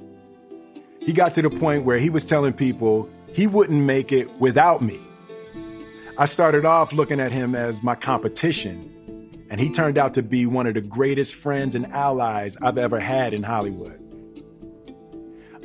He 0.99 1.13
got 1.13 1.35
to 1.35 1.41
the 1.41 1.49
point 1.49 1.85
where 1.85 1.97
he 1.97 2.09
was 2.09 2.25
telling 2.25 2.53
people 2.53 3.09
he 3.31 3.47
wouldn't 3.47 3.83
make 3.83 4.11
it 4.11 4.39
without 4.39 4.81
me. 4.81 4.99
I 6.17 6.25
started 6.25 6.65
off 6.65 6.93
looking 6.93 7.19
at 7.19 7.31
him 7.31 7.55
as 7.55 7.83
my 7.83 7.95
competition, 7.95 8.94
and 9.49 9.59
he 9.59 9.69
turned 9.69 9.97
out 9.97 10.15
to 10.15 10.23
be 10.23 10.45
one 10.45 10.67
of 10.67 10.73
the 10.73 10.81
greatest 10.81 11.35
friends 11.35 11.75
and 11.75 11.85
allies 11.87 12.57
I've 12.61 12.77
ever 12.77 12.99
had 12.99 13.33
in 13.33 13.43
Hollywood. 13.43 14.01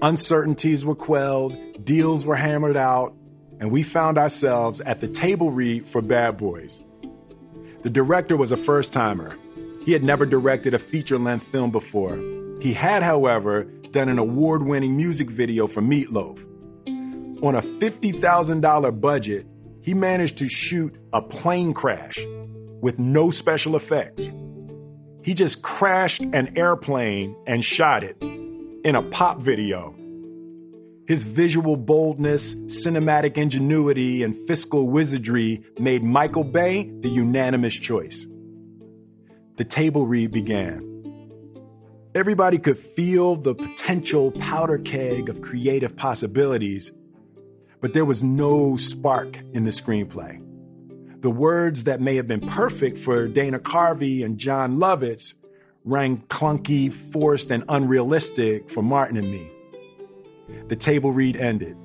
Uncertainties 0.02 0.84
were 0.84 0.94
quelled, 0.94 1.56
deals 1.84 2.24
were 2.24 2.36
hammered 2.36 2.76
out, 2.76 3.14
and 3.58 3.70
we 3.70 3.82
found 3.82 4.18
ourselves 4.18 4.80
at 4.80 5.00
the 5.00 5.08
table 5.08 5.50
read 5.50 5.86
for 5.86 6.00
Bad 6.00 6.38
Boys. 6.38 6.80
The 7.82 7.90
director 7.90 8.36
was 8.36 8.52
a 8.52 8.56
first 8.56 8.92
timer. 8.92 9.36
He 9.84 9.92
had 9.92 10.02
never 10.02 10.26
directed 10.26 10.74
a 10.74 10.78
feature 10.78 11.18
length 11.18 11.46
film 11.46 11.70
before. 11.70 12.16
He 12.60 12.72
had, 12.72 13.02
however, 13.02 13.64
done 13.90 14.08
an 14.08 14.18
award 14.18 14.62
winning 14.62 14.96
music 14.96 15.30
video 15.30 15.66
for 15.66 15.80
Meatloaf. 15.80 16.46
On 17.42 17.54
a 17.54 17.62
$50,000 17.62 19.00
budget, 19.00 19.46
he 19.82 19.94
managed 19.94 20.36
to 20.38 20.48
shoot 20.48 20.94
a 21.12 21.22
plane 21.22 21.72
crash 21.72 22.18
with 22.80 22.98
no 22.98 23.30
special 23.30 23.76
effects. 23.76 24.30
He 25.22 25.34
just 25.34 25.62
crashed 25.62 26.22
an 26.22 26.56
airplane 26.56 27.36
and 27.46 27.64
shot 27.64 28.04
it 28.04 28.16
in 28.22 28.96
a 28.96 29.02
pop 29.02 29.40
video. 29.40 29.94
His 31.06 31.24
visual 31.24 31.76
boldness, 31.76 32.54
cinematic 32.54 33.36
ingenuity, 33.36 34.22
and 34.22 34.34
fiscal 34.46 34.88
wizardry 34.88 35.64
made 35.78 36.04
Michael 36.04 36.44
Bay 36.44 36.90
the 37.00 37.08
unanimous 37.08 37.74
choice. 37.74 38.26
The 39.56 39.64
table 39.64 40.06
read 40.06 40.30
began. 40.30 40.86
Everybody 42.14 42.58
could 42.58 42.78
feel 42.78 43.36
the 43.36 43.54
potential 43.54 44.32
powder 44.32 44.78
keg 44.78 45.28
of 45.28 45.42
creative 45.42 45.96
possibilities, 45.96 46.92
but 47.80 47.92
there 47.92 48.04
was 48.04 48.24
no 48.24 48.76
spark 48.76 49.36
in 49.52 49.64
the 49.64 49.70
screenplay. 49.70 50.40
The 51.20 51.30
words 51.30 51.84
that 51.84 52.00
may 52.00 52.16
have 52.16 52.26
been 52.26 52.40
perfect 52.40 52.96
for 52.96 53.28
Dana 53.28 53.58
Carvey 53.58 54.24
and 54.24 54.38
Jon 54.38 54.78
Lovitz 54.78 55.34
rang 55.84 56.22
clunky, 56.28 56.92
forced, 56.92 57.50
and 57.50 57.62
unrealistic 57.68 58.70
for 58.70 58.82
Martin 58.82 59.18
and 59.18 59.30
me. 59.30 59.50
The 60.68 60.76
table 60.76 61.12
read 61.12 61.36
ended, 61.36 61.76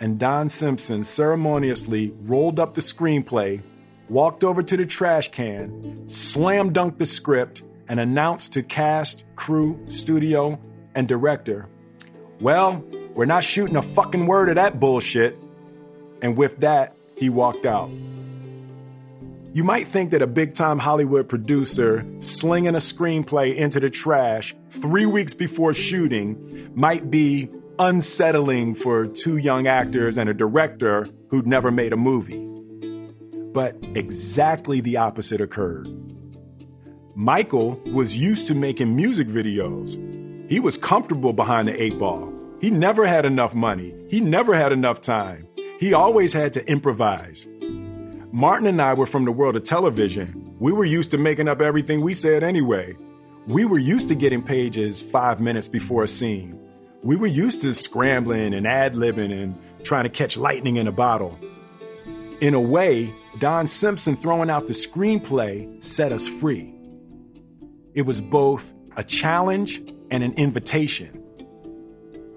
and 0.00 0.18
Don 0.18 0.48
Simpson 0.48 1.04
ceremoniously 1.04 2.14
rolled 2.22 2.58
up 2.58 2.74
the 2.74 2.80
screenplay, 2.80 3.60
walked 4.08 4.42
over 4.42 4.62
to 4.62 4.76
the 4.76 4.86
trash 4.86 5.30
can, 5.30 6.08
slam 6.08 6.72
dunked 6.72 6.98
the 6.98 7.06
script, 7.06 7.62
and 7.88 8.00
announced 8.00 8.54
to 8.54 8.62
cast, 8.62 9.24
crew, 9.36 9.78
studio, 9.88 10.58
and 10.94 11.06
director, 11.08 11.68
Well, 12.40 12.82
we're 13.14 13.26
not 13.26 13.44
shooting 13.44 13.76
a 13.76 13.82
fucking 13.82 14.26
word 14.26 14.48
of 14.48 14.54
that 14.56 14.80
bullshit. 14.80 15.36
And 16.22 16.36
with 16.36 16.58
that, 16.60 16.96
he 17.16 17.28
walked 17.30 17.66
out. 17.66 17.90
You 19.54 19.62
might 19.62 19.86
think 19.86 20.10
that 20.10 20.20
a 20.20 20.26
big 20.26 20.54
time 20.54 20.80
Hollywood 20.80 21.28
producer 21.28 22.04
slinging 22.18 22.74
a 22.74 22.78
screenplay 22.78 23.54
into 23.54 23.78
the 23.78 23.88
trash 23.88 24.52
three 24.68 25.06
weeks 25.06 25.32
before 25.32 25.72
shooting 25.72 26.72
might 26.74 27.08
be 27.08 27.48
unsettling 27.78 28.74
for 28.74 29.06
two 29.06 29.36
young 29.36 29.68
actors 29.68 30.18
and 30.18 30.28
a 30.28 30.34
director 30.34 31.08
who'd 31.28 31.46
never 31.46 31.70
made 31.70 31.92
a 31.92 31.96
movie. 31.96 32.44
But 33.52 33.76
exactly 33.94 34.80
the 34.80 34.96
opposite 34.96 35.40
occurred. 35.40 35.86
Michael 37.14 37.80
was 37.92 38.18
used 38.18 38.48
to 38.48 38.56
making 38.56 38.96
music 38.96 39.28
videos. 39.28 40.50
He 40.50 40.58
was 40.58 40.76
comfortable 40.76 41.32
behind 41.32 41.68
the 41.68 41.80
eight 41.80 41.96
ball. 41.96 42.32
He 42.60 42.70
never 42.70 43.06
had 43.06 43.24
enough 43.24 43.54
money. 43.54 43.94
He 44.08 44.18
never 44.18 44.52
had 44.54 44.72
enough 44.72 45.00
time. 45.00 45.46
He 45.78 45.94
always 45.94 46.32
had 46.32 46.52
to 46.54 46.68
improvise. 46.68 47.46
Martin 48.34 48.66
and 48.66 48.82
I 48.82 48.94
were 48.94 49.06
from 49.06 49.24
the 49.24 49.30
world 49.30 49.54
of 49.54 49.62
television. 49.62 50.56
We 50.58 50.72
were 50.72 50.84
used 50.84 51.12
to 51.12 51.18
making 51.18 51.46
up 51.46 51.60
everything 51.60 52.00
we 52.00 52.14
said 52.14 52.42
anyway. 52.42 52.96
We 53.46 53.64
were 53.64 53.78
used 53.78 54.08
to 54.08 54.16
getting 54.16 54.42
pages 54.42 55.00
five 55.00 55.38
minutes 55.38 55.68
before 55.68 56.02
a 56.02 56.08
scene. 56.08 56.58
We 57.04 57.14
were 57.14 57.28
used 57.28 57.60
to 57.60 57.72
scrambling 57.72 58.52
and 58.52 58.66
ad 58.66 58.94
libbing 58.94 59.30
and 59.32 59.56
trying 59.84 60.02
to 60.02 60.10
catch 60.10 60.36
lightning 60.36 60.78
in 60.78 60.88
a 60.88 60.92
bottle. 60.92 61.38
In 62.40 62.54
a 62.54 62.60
way, 62.60 63.14
Don 63.38 63.68
Simpson 63.68 64.16
throwing 64.16 64.50
out 64.50 64.66
the 64.66 64.72
screenplay 64.72 65.80
set 65.80 66.10
us 66.10 66.26
free. 66.26 66.74
It 67.94 68.02
was 68.02 68.20
both 68.20 68.74
a 68.96 69.04
challenge 69.04 69.80
and 70.10 70.24
an 70.24 70.32
invitation. 70.32 71.22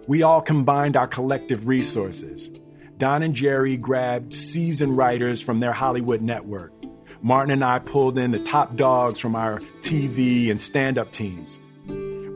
We 0.05 0.21
all 0.21 0.43
combined 0.43 0.95
our 0.95 1.07
collective 1.07 1.65
resources. 1.65 2.51
Don 2.97 3.21
and 3.21 3.35
Jerry 3.35 3.77
grabbed 3.77 4.33
seasoned 4.33 4.97
writers 4.97 5.39
from 5.39 5.59
their 5.59 5.71
Hollywood 5.71 6.21
network. 6.23 6.73
Martin 7.21 7.51
and 7.51 7.63
I 7.63 7.77
pulled 7.77 8.17
in 8.17 8.31
the 8.31 8.39
top 8.39 8.75
dogs 8.75 9.19
from 9.19 9.35
our 9.35 9.59
TV 9.81 10.49
and 10.49 10.59
stand 10.59 10.97
up 10.97 11.11
teams. 11.11 11.59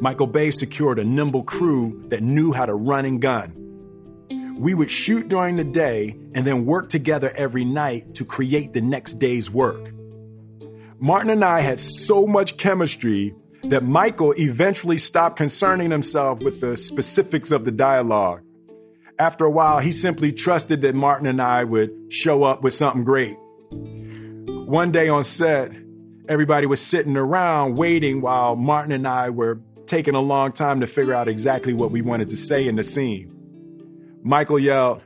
Michael 0.01 0.27
Bay 0.27 0.51
secured 0.51 0.99
a 0.99 1.03
nimble 1.03 1.43
crew 1.43 2.03
that 2.09 2.21
knew 2.21 2.51
how 2.51 2.67
to 2.67 2.75
run 2.75 3.05
and 3.05 3.19
gun. 3.19 3.57
We 4.59 4.75
would 4.75 4.91
shoot 4.91 5.27
during 5.27 5.55
the 5.55 5.63
day 5.63 6.15
and 6.35 6.45
then 6.45 6.65
work 6.67 6.89
together 6.89 7.31
every 7.35 7.65
night 7.65 8.15
to 8.15 8.25
create 8.25 8.73
the 8.73 8.81
next 8.81 9.17
day's 9.17 9.49
work. 9.49 9.91
Martin 10.99 11.31
and 11.31 11.43
I 11.43 11.61
had 11.61 11.79
so 11.79 12.27
much 12.27 12.57
chemistry 12.57 13.33
that 13.63 13.83
Michael 13.83 14.35
eventually 14.37 14.99
stopped 14.99 15.37
concerning 15.37 15.89
himself 15.89 16.39
with 16.39 16.61
the 16.61 16.77
specifics 16.77 17.49
of 17.51 17.65
the 17.65 17.71
dialogue. 17.71 18.41
After 19.21 19.45
a 19.45 19.51
while, 19.51 19.77
he 19.77 19.91
simply 19.91 20.31
trusted 20.31 20.81
that 20.81 20.95
Martin 20.95 21.27
and 21.27 21.39
I 21.39 21.63
would 21.63 22.11
show 22.11 22.41
up 22.41 22.63
with 22.63 22.73
something 22.73 23.03
great. 23.03 23.37
One 23.69 24.91
day 24.91 25.09
on 25.09 25.23
set, 25.23 25.69
everybody 26.27 26.65
was 26.65 26.81
sitting 26.81 27.15
around 27.15 27.75
waiting 27.75 28.21
while 28.21 28.55
Martin 28.55 28.91
and 28.91 29.07
I 29.07 29.29
were 29.29 29.61
taking 29.85 30.15
a 30.15 30.19
long 30.19 30.53
time 30.53 30.79
to 30.79 30.87
figure 30.87 31.13
out 31.13 31.27
exactly 31.27 31.71
what 31.71 31.91
we 31.91 32.01
wanted 32.01 32.29
to 32.29 32.35
say 32.35 32.67
in 32.67 32.75
the 32.77 32.81
scene. 32.81 33.31
Michael 34.23 34.57
yelled, 34.57 35.03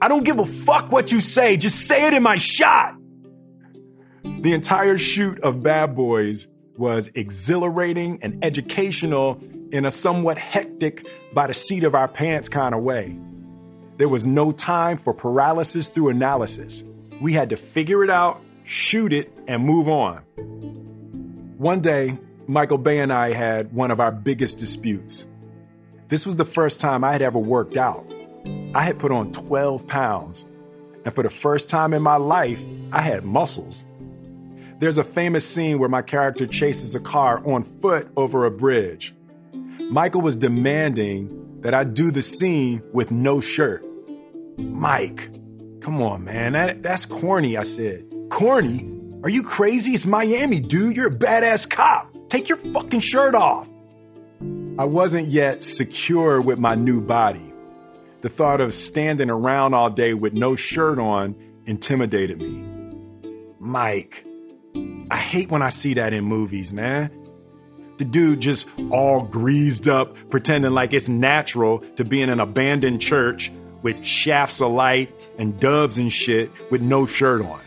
I 0.00 0.08
don't 0.08 0.24
give 0.24 0.38
a 0.38 0.46
fuck 0.46 0.90
what 0.90 1.12
you 1.12 1.20
say, 1.20 1.58
just 1.58 1.86
say 1.86 2.06
it 2.06 2.14
in 2.14 2.22
my 2.22 2.38
shot. 2.38 2.94
The 4.24 4.54
entire 4.54 4.96
shoot 4.96 5.38
of 5.40 5.62
Bad 5.62 5.94
Boys 5.94 6.48
was 6.78 7.10
exhilarating 7.14 8.20
and 8.22 8.42
educational 8.42 9.38
in 9.70 9.84
a 9.84 9.90
somewhat 9.90 10.38
hectic, 10.38 11.06
by 11.34 11.46
the 11.46 11.52
seat 11.52 11.84
of 11.84 11.94
our 11.94 12.08
pants 12.08 12.48
kind 12.48 12.74
of 12.74 12.82
way. 12.82 13.18
There 14.00 14.08
was 14.08 14.26
no 14.26 14.50
time 14.50 14.96
for 14.96 15.12
paralysis 15.12 15.88
through 15.88 16.08
analysis. 16.08 16.82
We 17.20 17.34
had 17.34 17.50
to 17.50 17.56
figure 17.56 18.02
it 18.02 18.08
out, 18.08 18.40
shoot 18.64 19.12
it, 19.12 19.30
and 19.46 19.62
move 19.62 19.90
on. 19.90 20.22
One 21.58 21.82
day, 21.82 22.16
Michael 22.46 22.78
Bay 22.78 23.00
and 23.00 23.12
I 23.12 23.34
had 23.34 23.74
one 23.74 23.90
of 23.90 24.00
our 24.00 24.10
biggest 24.10 24.56
disputes. 24.56 25.26
This 26.08 26.24
was 26.24 26.36
the 26.36 26.46
first 26.46 26.80
time 26.80 27.04
I 27.04 27.12
had 27.12 27.20
ever 27.20 27.38
worked 27.38 27.76
out. 27.76 28.10
I 28.74 28.84
had 28.84 28.98
put 28.98 29.12
on 29.12 29.32
12 29.32 29.86
pounds, 29.86 30.46
and 31.04 31.14
for 31.14 31.22
the 31.22 31.28
first 31.28 31.68
time 31.68 31.92
in 31.92 32.00
my 32.00 32.16
life, 32.16 32.64
I 32.92 33.02
had 33.02 33.26
muscles. 33.26 33.84
There's 34.78 34.96
a 34.96 35.04
famous 35.04 35.46
scene 35.46 35.78
where 35.78 35.90
my 35.90 36.00
character 36.00 36.46
chases 36.46 36.94
a 36.94 37.00
car 37.00 37.46
on 37.46 37.64
foot 37.64 38.10
over 38.16 38.46
a 38.46 38.50
bridge. 38.50 39.14
Michael 39.90 40.22
was 40.22 40.36
demanding 40.36 41.58
that 41.60 41.74
I 41.74 41.84
do 41.84 42.10
the 42.10 42.22
scene 42.22 42.82
with 42.94 43.10
no 43.10 43.42
shirt. 43.42 43.84
Mike, 44.60 45.30
come 45.80 46.02
on, 46.02 46.24
man, 46.24 46.52
that, 46.52 46.82
that's 46.82 47.06
corny, 47.06 47.56
I 47.56 47.62
said. 47.62 48.04
Corny? 48.30 48.90
Are 49.22 49.30
you 49.30 49.42
crazy? 49.42 49.92
It's 49.92 50.06
Miami, 50.06 50.60
dude. 50.60 50.96
You're 50.96 51.08
a 51.08 51.16
badass 51.16 51.68
cop. 51.68 52.16
Take 52.28 52.48
your 52.48 52.56
fucking 52.56 53.00
shirt 53.00 53.34
off. 53.34 53.68
I 54.78 54.84
wasn't 54.84 55.28
yet 55.28 55.62
secure 55.62 56.40
with 56.40 56.58
my 56.58 56.74
new 56.74 57.00
body. 57.02 57.52
The 58.22 58.28
thought 58.28 58.60
of 58.60 58.72
standing 58.72 59.28
around 59.28 59.74
all 59.74 59.90
day 59.90 60.14
with 60.14 60.32
no 60.32 60.56
shirt 60.56 60.98
on 60.98 61.34
intimidated 61.66 62.40
me. 62.40 62.64
Mike, 63.58 64.24
I 65.10 65.16
hate 65.18 65.50
when 65.50 65.62
I 65.62 65.68
see 65.68 65.94
that 65.94 66.14
in 66.14 66.24
movies, 66.24 66.72
man. 66.72 67.10
The 67.98 68.04
dude 68.06 68.40
just 68.40 68.66
all 68.90 69.22
greased 69.22 69.86
up, 69.86 70.16
pretending 70.30 70.70
like 70.70 70.94
it's 70.94 71.08
natural 71.08 71.80
to 71.96 72.04
be 72.04 72.22
in 72.22 72.30
an 72.30 72.40
abandoned 72.40 73.02
church 73.02 73.52
with 73.82 74.04
shafts 74.04 74.60
of 74.60 74.72
light 74.72 75.14
and 75.38 75.58
doves 75.58 75.98
and 75.98 76.12
shit 76.12 76.50
with 76.70 76.80
no 76.80 77.06
shirt 77.06 77.42
on. 77.42 77.60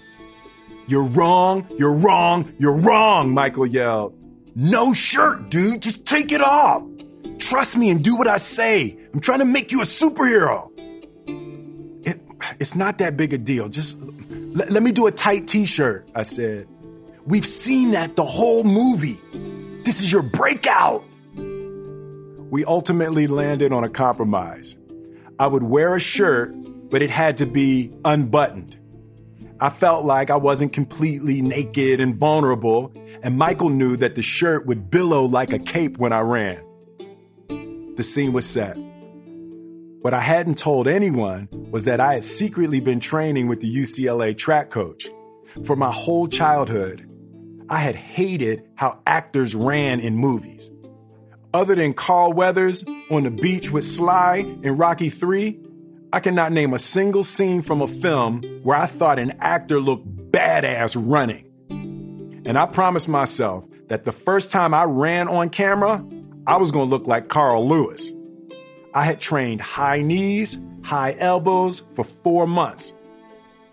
You're 0.88 1.06
wrong, 1.06 1.68
you're 1.78 1.96
wrong, 1.96 2.54
you're 2.60 2.78
wrong, 2.78 3.32
Michael 3.34 3.66
yelled. 3.66 4.18
No 4.56 4.94
shirt, 4.94 5.50
dude, 5.50 5.82
just 5.82 6.06
take 6.06 6.32
it 6.32 6.42
off. 6.42 6.84
Trust 7.40 7.78
me 7.78 7.90
and 7.90 8.04
do 8.04 8.16
what 8.16 8.28
I 8.28 8.38
say. 8.38 8.98
I'm 9.14 9.20
trying 9.20 9.40
to 9.40 9.46
make 9.46 9.72
you 9.72 9.82
a 9.82 9.86
superhero. 9.86 10.70
It, 12.06 12.22
it's 12.60 12.76
not 12.76 13.00
that 13.00 13.18
big 13.18 13.34
a 13.34 13.38
deal. 13.38 13.70
Just 13.70 13.98
let 14.02 14.84
me 14.84 14.92
do 14.92 15.08
a 15.08 15.12
tight 15.12 15.48
t 15.48 15.66
shirt, 15.66 16.08
I 16.14 16.24
said. 16.24 16.68
We've 17.26 17.46
seen 17.46 17.92
that 17.92 18.16
the 18.16 18.26
whole 18.26 18.64
movie. 18.64 19.20
This 19.84 20.02
is 20.02 20.12
your 20.12 20.22
breakout. 20.22 21.04
We 21.36 22.66
ultimately 22.66 23.28
landed 23.28 23.72
on 23.74 23.84
a 23.84 23.90
compromise. 23.90 24.76
I 25.40 25.48
would 25.48 25.64
wear 25.64 25.96
a 25.96 26.00
shirt, 26.00 26.54
but 26.90 27.02
it 27.02 27.10
had 27.10 27.38
to 27.38 27.46
be 27.46 27.92
unbuttoned. 28.06 28.78
I 29.60 29.70
felt 29.70 30.06
like 30.06 30.30
I 30.30 30.36
wasn't 30.36 30.74
completely 30.74 31.42
naked 31.42 32.00
and 32.00 32.16
vulnerable, 32.16 32.94
and 33.24 33.38
Michael 33.38 33.70
knew 33.70 33.96
that 33.98 34.16
the 34.16 34.22
shirt 34.22 34.66
would 34.68 34.90
billow 34.90 35.24
like 35.24 35.54
a 35.54 35.60
cape 35.60 35.98
when 35.98 36.12
I 36.14 36.20
ran. 36.20 36.62
The 37.96 38.04
scene 38.04 38.34
was 38.34 38.46
set. 38.46 38.78
What 40.02 40.14
I 40.14 40.20
hadn't 40.20 40.58
told 40.58 40.88
anyone 40.88 41.48
was 41.72 41.86
that 41.86 42.00
I 42.02 42.16
had 42.16 42.26
secretly 42.26 42.82
been 42.82 43.00
training 43.00 43.48
with 43.48 43.62
the 43.62 43.74
UCLA 43.74 44.38
track 44.38 44.70
coach. 44.70 45.08
For 45.64 45.76
my 45.76 45.92
whole 45.92 46.28
childhood, 46.28 47.08
I 47.70 47.80
had 47.80 47.96
hated 47.96 48.68
how 48.76 49.00
actors 49.08 49.56
ran 49.56 50.00
in 50.00 50.18
movies. 50.18 50.70
Other 51.54 51.76
than 51.76 51.94
Carl 51.94 52.34
Weathers 52.34 52.84
on 53.12 53.24
the 53.24 53.30
beach 53.30 53.70
with 53.70 53.86
Sly 53.86 54.38
in 54.64 54.76
Rocky 54.76 55.10
3, 55.10 55.60
I 56.12 56.20
cannot 56.20 56.52
name 56.52 56.74
a 56.74 56.80
single 56.80 57.24
scene 57.24 57.62
from 57.62 57.80
a 57.80 57.88
film 57.88 58.42
where 58.64 58.76
I 58.78 58.88
thought 58.88 59.20
an 59.20 59.34
actor 59.40 59.80
looked 59.80 60.32
badass 60.32 60.96
running. 61.00 62.42
And 62.46 62.58
I 62.58 62.66
promised 62.66 63.08
myself 63.08 63.68
that 63.90 64.04
the 64.04 64.12
first 64.12 64.50
time 64.50 64.74
I 64.74 64.86
ran 64.86 65.28
on 65.28 65.52
camera, 65.52 66.04
I 66.48 66.58
was 66.58 66.72
going 66.72 66.90
to 66.90 66.90
look 66.90 67.06
like 67.06 67.28
Carl 67.28 67.68
Lewis. 67.68 68.12
I 68.96 69.06
had 69.06 69.22
trained 69.22 69.62
high 69.62 70.02
knees, 70.02 70.58
high 70.84 71.16
elbows 71.20 71.84
for 71.94 72.04
four 72.04 72.48
months. 72.48 72.94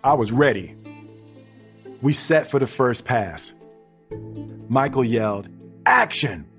I 0.03 0.13
was 0.13 0.31
ready. 0.31 0.75
We 2.03 2.13
set 2.13 2.49
for 2.49 2.59
the 2.59 2.67
first 2.67 3.05
pass. 3.05 3.55
Michael 4.69 5.03
yelled, 5.03 5.49
Action! 5.87 6.50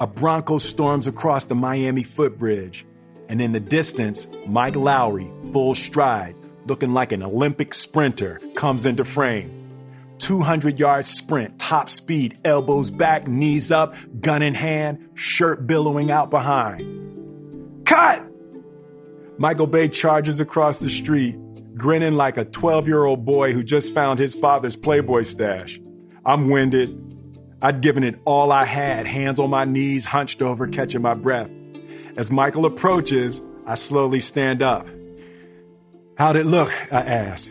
A 0.00 0.06
Bronco 0.06 0.56
storms 0.56 1.06
across 1.06 1.44
the 1.44 1.54
Miami 1.54 2.04
footbridge, 2.04 2.86
and 3.28 3.38
in 3.42 3.52
the 3.52 3.60
distance, 3.60 4.26
Mike 4.46 4.72
Lowrey, 4.72 5.30
full 5.52 5.74
stride, 5.74 6.34
looking 6.64 6.94
like 6.94 7.12
an 7.12 7.22
Olympic 7.22 7.74
sprinter, 7.74 8.40
comes 8.54 8.86
into 8.86 9.04
frame. 9.04 9.52
200 10.16 10.78
yard 10.78 11.04
sprint, 11.04 11.58
top 11.58 11.90
speed, 11.90 12.38
elbows 12.46 12.90
back, 12.90 13.28
knees 13.28 13.70
up, 13.70 13.94
gun 14.22 14.42
in 14.42 14.54
hand, 14.54 15.06
shirt 15.12 15.66
billowing 15.66 16.10
out 16.10 16.30
behind. 16.30 17.84
Cut! 17.84 18.26
Michael 19.36 19.66
Bay 19.66 19.88
charges 19.88 20.40
across 20.40 20.78
the 20.78 20.88
street, 20.88 21.36
grinning 21.74 22.14
like 22.14 22.38
a 22.38 22.46
12 22.46 22.88
year 22.88 23.04
old 23.04 23.26
boy 23.26 23.52
who 23.52 23.62
just 23.62 23.92
found 23.92 24.18
his 24.18 24.34
father's 24.34 24.76
Playboy 24.76 25.22
stash. 25.22 25.78
I'm 26.24 26.48
winded. 26.48 27.09
I'd 27.62 27.80
given 27.80 28.04
it 28.04 28.20
all 28.24 28.52
I 28.52 28.64
had, 28.64 29.06
hands 29.06 29.38
on 29.38 29.50
my 29.50 29.64
knees, 29.64 30.04
hunched 30.04 30.42
over, 30.42 30.66
catching 30.66 31.02
my 31.02 31.14
breath. 31.14 31.50
As 32.16 32.30
Michael 32.30 32.66
approaches, 32.66 33.42
I 33.66 33.74
slowly 33.74 34.20
stand 34.20 34.62
up. 34.62 34.88
How'd 36.16 36.36
it 36.36 36.46
look? 36.46 36.72
I 36.92 37.00
ask. 37.00 37.50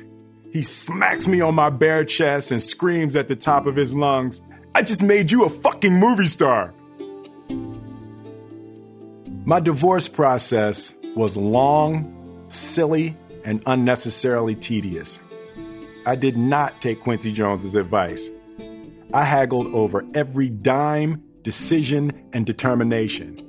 He 0.51 0.63
smacks 0.63 1.27
me 1.27 1.41
on 1.41 1.53
my 1.53 1.69
bare 1.69 2.05
chest 2.05 2.51
and 2.51 2.61
screams 2.61 3.15
at 3.15 3.27
the 3.27 3.35
top 3.35 3.67
of 3.67 3.75
his 3.75 3.93
lungs, 3.93 4.41
I 4.75 4.83
just 4.83 5.01
made 5.01 5.31
you 5.31 5.45
a 5.45 5.49
fucking 5.49 5.93
movie 5.93 6.27
star. 6.27 6.73
My 9.45 9.59
divorce 9.59 10.07
process 10.07 10.93
was 11.15 11.35
long, 11.35 12.45
silly, 12.49 13.17
and 13.43 13.63
unnecessarily 13.65 14.55
tedious. 14.55 15.19
I 16.05 16.15
did 16.15 16.37
not 16.37 16.81
take 16.81 17.01
Quincy 17.01 17.31
Jones's 17.31 17.75
advice. 17.75 18.29
I 19.11 19.23
haggled 19.23 19.73
over 19.73 20.05
every 20.13 20.49
dime, 20.49 21.23
decision, 21.41 22.27
and 22.31 22.45
determination. 22.45 23.43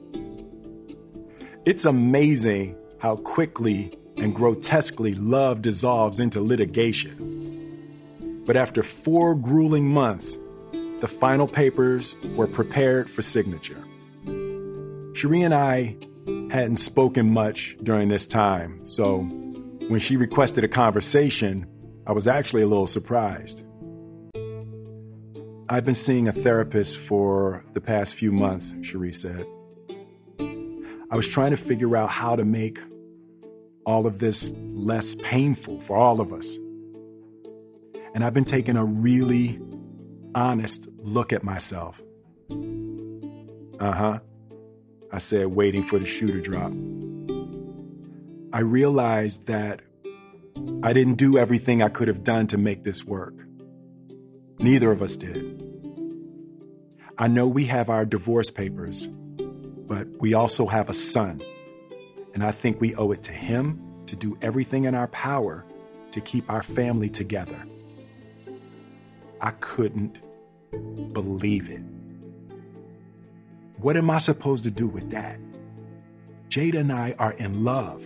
It's 1.66 1.84
amazing 1.84 2.76
how 2.98 3.16
quickly 3.16 3.92
and 4.16 4.34
grotesquely 4.34 5.14
love 5.14 5.60
dissolves 5.60 6.18
into 6.18 6.40
litigation. 6.40 8.42
But 8.46 8.56
after 8.56 8.82
four 8.82 9.34
grueling 9.34 9.86
months, 9.86 10.38
the 11.00 11.08
final 11.08 11.46
papers 11.46 12.16
were 12.36 12.46
prepared 12.46 13.10
for 13.10 13.20
signature. 13.20 13.84
Sheree 14.24 15.44
and 15.44 15.54
I 15.54 15.96
hadn't 16.50 16.76
spoken 16.76 17.32
much 17.32 17.76
during 17.82 18.08
this 18.08 18.26
time, 18.26 18.82
so 18.82 19.18
when 19.88 20.00
she 20.00 20.16
requested 20.16 20.64
a 20.64 20.68
conversation, 20.68 21.66
I 22.06 22.12
was 22.12 22.26
actually 22.26 22.62
a 22.62 22.66
little 22.66 22.86
surprised. 22.86 23.62
I've 25.72 25.84
been 25.84 25.94
seeing 25.94 26.26
a 26.26 26.32
therapist 26.32 26.98
for 26.98 27.64
the 27.74 27.80
past 27.80 28.16
few 28.16 28.32
months, 28.32 28.72
Sheree 28.80 29.14
said. 29.14 29.46
I 31.12 31.14
was 31.14 31.28
trying 31.28 31.52
to 31.52 31.56
figure 31.56 31.96
out 31.96 32.10
how 32.10 32.34
to 32.34 32.44
make 32.44 32.80
all 33.86 34.04
of 34.08 34.18
this 34.18 34.52
less 34.70 35.14
painful 35.14 35.80
for 35.80 35.96
all 35.96 36.20
of 36.20 36.32
us. 36.32 36.56
And 38.14 38.24
I've 38.24 38.34
been 38.34 38.44
taking 38.44 38.76
a 38.76 38.84
really 38.84 39.60
honest 40.34 40.88
look 40.98 41.32
at 41.32 41.44
myself. 41.44 42.02
Uh 43.78 43.92
huh. 43.92 44.18
I 45.12 45.18
said, 45.18 45.46
waiting 45.46 45.84
for 45.84 46.00
the 46.00 46.06
shoe 46.06 46.32
to 46.32 46.40
drop. 46.40 46.72
I 48.52 48.60
realized 48.62 49.46
that 49.46 49.82
I 50.82 50.92
didn't 50.92 51.14
do 51.14 51.38
everything 51.38 51.80
I 51.80 51.90
could 51.90 52.08
have 52.08 52.24
done 52.24 52.48
to 52.48 52.58
make 52.58 52.82
this 52.82 53.04
work. 53.04 53.34
Neither 54.58 54.90
of 54.90 55.00
us 55.00 55.16
did. 55.16 55.49
I 57.20 57.28
know 57.28 57.46
we 57.46 57.66
have 57.66 57.90
our 57.90 58.06
divorce 58.06 58.50
papers, 58.50 59.06
but 59.06 60.08
we 60.20 60.32
also 60.32 60.66
have 60.66 60.88
a 60.88 60.94
son. 60.94 61.42
And 62.32 62.42
I 62.42 62.50
think 62.50 62.80
we 62.80 62.94
owe 62.94 63.12
it 63.12 63.22
to 63.24 63.32
him 63.32 63.78
to 64.06 64.16
do 64.16 64.38
everything 64.40 64.84
in 64.84 64.94
our 64.94 65.08
power 65.08 65.66
to 66.12 66.20
keep 66.22 66.50
our 66.50 66.62
family 66.62 67.10
together. 67.10 67.62
I 69.38 69.50
couldn't 69.50 70.22
believe 71.12 71.68
it. 71.70 71.82
What 73.76 73.98
am 73.98 74.08
I 74.08 74.16
supposed 74.16 74.64
to 74.64 74.70
do 74.70 74.88
with 74.88 75.10
that? 75.10 75.38
Jada 76.48 76.80
and 76.80 76.90
I 76.90 77.14
are 77.18 77.32
in 77.32 77.64
love. 77.64 78.02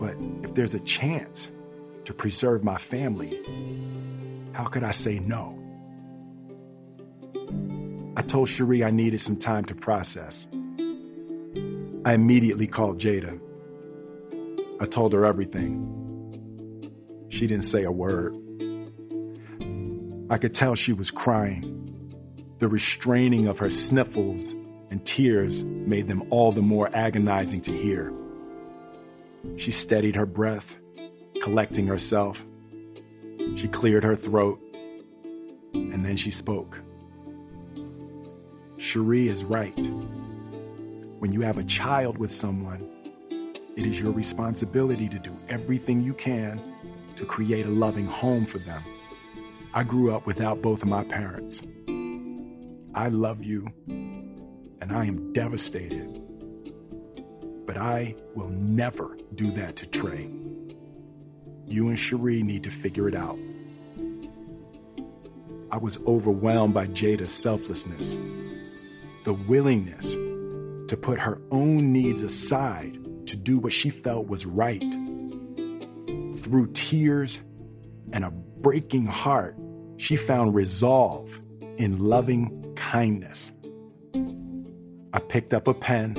But 0.00 0.16
if 0.42 0.54
there's 0.54 0.74
a 0.74 0.80
chance 0.80 1.52
to 2.06 2.14
preserve 2.14 2.64
my 2.64 2.78
family, 2.78 3.38
how 4.54 4.64
could 4.64 4.84
I 4.84 4.92
say 4.92 5.18
no? 5.18 5.63
I 8.16 8.22
told 8.22 8.48
Sheree 8.48 8.86
I 8.86 8.90
needed 8.90 9.20
some 9.20 9.36
time 9.36 9.64
to 9.64 9.74
process. 9.74 10.46
I 12.04 12.14
immediately 12.14 12.68
called 12.68 12.98
Jada. 12.98 13.40
I 14.80 14.86
told 14.86 15.12
her 15.14 15.24
everything. 15.24 15.90
She 17.28 17.48
didn't 17.48 17.64
say 17.64 17.82
a 17.82 17.90
word. 17.90 18.34
I 20.30 20.38
could 20.38 20.54
tell 20.54 20.76
she 20.76 20.92
was 20.92 21.10
crying. 21.10 21.70
The 22.58 22.68
restraining 22.68 23.48
of 23.48 23.58
her 23.58 23.68
sniffles 23.68 24.54
and 24.90 25.04
tears 25.04 25.64
made 25.64 26.06
them 26.06 26.22
all 26.30 26.52
the 26.52 26.62
more 26.62 26.88
agonizing 26.94 27.62
to 27.62 27.72
hear. 27.72 28.12
She 29.56 29.72
steadied 29.72 30.14
her 30.14 30.26
breath, 30.26 30.78
collecting 31.42 31.88
herself. 31.88 32.44
She 33.56 33.66
cleared 33.66 34.04
her 34.04 34.14
throat, 34.14 34.60
and 35.72 36.06
then 36.06 36.16
she 36.16 36.30
spoke. 36.30 36.80
Sheree 38.76 39.28
is 39.28 39.44
right. 39.44 39.86
When 41.18 41.32
you 41.32 41.40
have 41.42 41.58
a 41.58 41.64
child 41.64 42.18
with 42.18 42.30
someone, 42.30 42.90
it 43.76 43.86
is 43.86 44.00
your 44.00 44.12
responsibility 44.12 45.08
to 45.08 45.18
do 45.18 45.36
everything 45.48 46.02
you 46.02 46.14
can 46.14 46.60
to 47.16 47.24
create 47.24 47.66
a 47.66 47.70
loving 47.70 48.06
home 48.06 48.46
for 48.46 48.58
them. 48.58 48.82
I 49.72 49.84
grew 49.84 50.14
up 50.14 50.26
without 50.26 50.60
both 50.62 50.82
of 50.82 50.88
my 50.88 51.04
parents. 51.04 51.62
I 52.94 53.08
love 53.08 53.42
you, 53.42 53.68
and 53.86 54.92
I 54.92 55.04
am 55.06 55.32
devastated. 55.32 56.20
But 57.66 57.76
I 57.76 58.14
will 58.34 58.50
never 58.50 59.16
do 59.34 59.50
that 59.52 59.76
to 59.76 59.86
Trey. 59.86 60.30
You 61.66 61.88
and 61.88 61.96
Sheree 61.96 62.42
need 62.42 62.62
to 62.64 62.70
figure 62.70 63.08
it 63.08 63.14
out. 63.14 63.38
I 65.70 65.78
was 65.78 65.98
overwhelmed 66.06 66.74
by 66.74 66.86
Jada's 66.86 67.32
selflessness, 67.32 68.16
the 69.24 69.34
willingness 69.34 70.14
to 70.14 70.96
put 71.00 71.18
her 71.18 71.40
own 71.50 71.92
needs 71.92 72.22
aside 72.22 72.98
to 73.26 73.36
do 73.36 73.58
what 73.58 73.72
she 73.72 73.90
felt 73.90 74.28
was 74.28 74.46
right. 74.46 74.84
Through 76.36 76.72
tears 76.72 77.40
and 78.12 78.24
a 78.24 78.30
breaking 78.30 79.06
heart, 79.06 79.56
she 79.96 80.16
found 80.16 80.54
resolve 80.54 81.40
in 81.78 81.98
loving 81.98 82.74
kindness. 82.76 83.52
I 85.12 85.20
picked 85.20 85.54
up 85.54 85.68
a 85.68 85.74
pen 85.74 86.16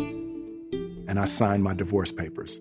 and 1.07 1.19
I 1.19 1.25
signed 1.25 1.63
my 1.63 1.73
divorce 1.73 2.11
papers. 2.11 2.59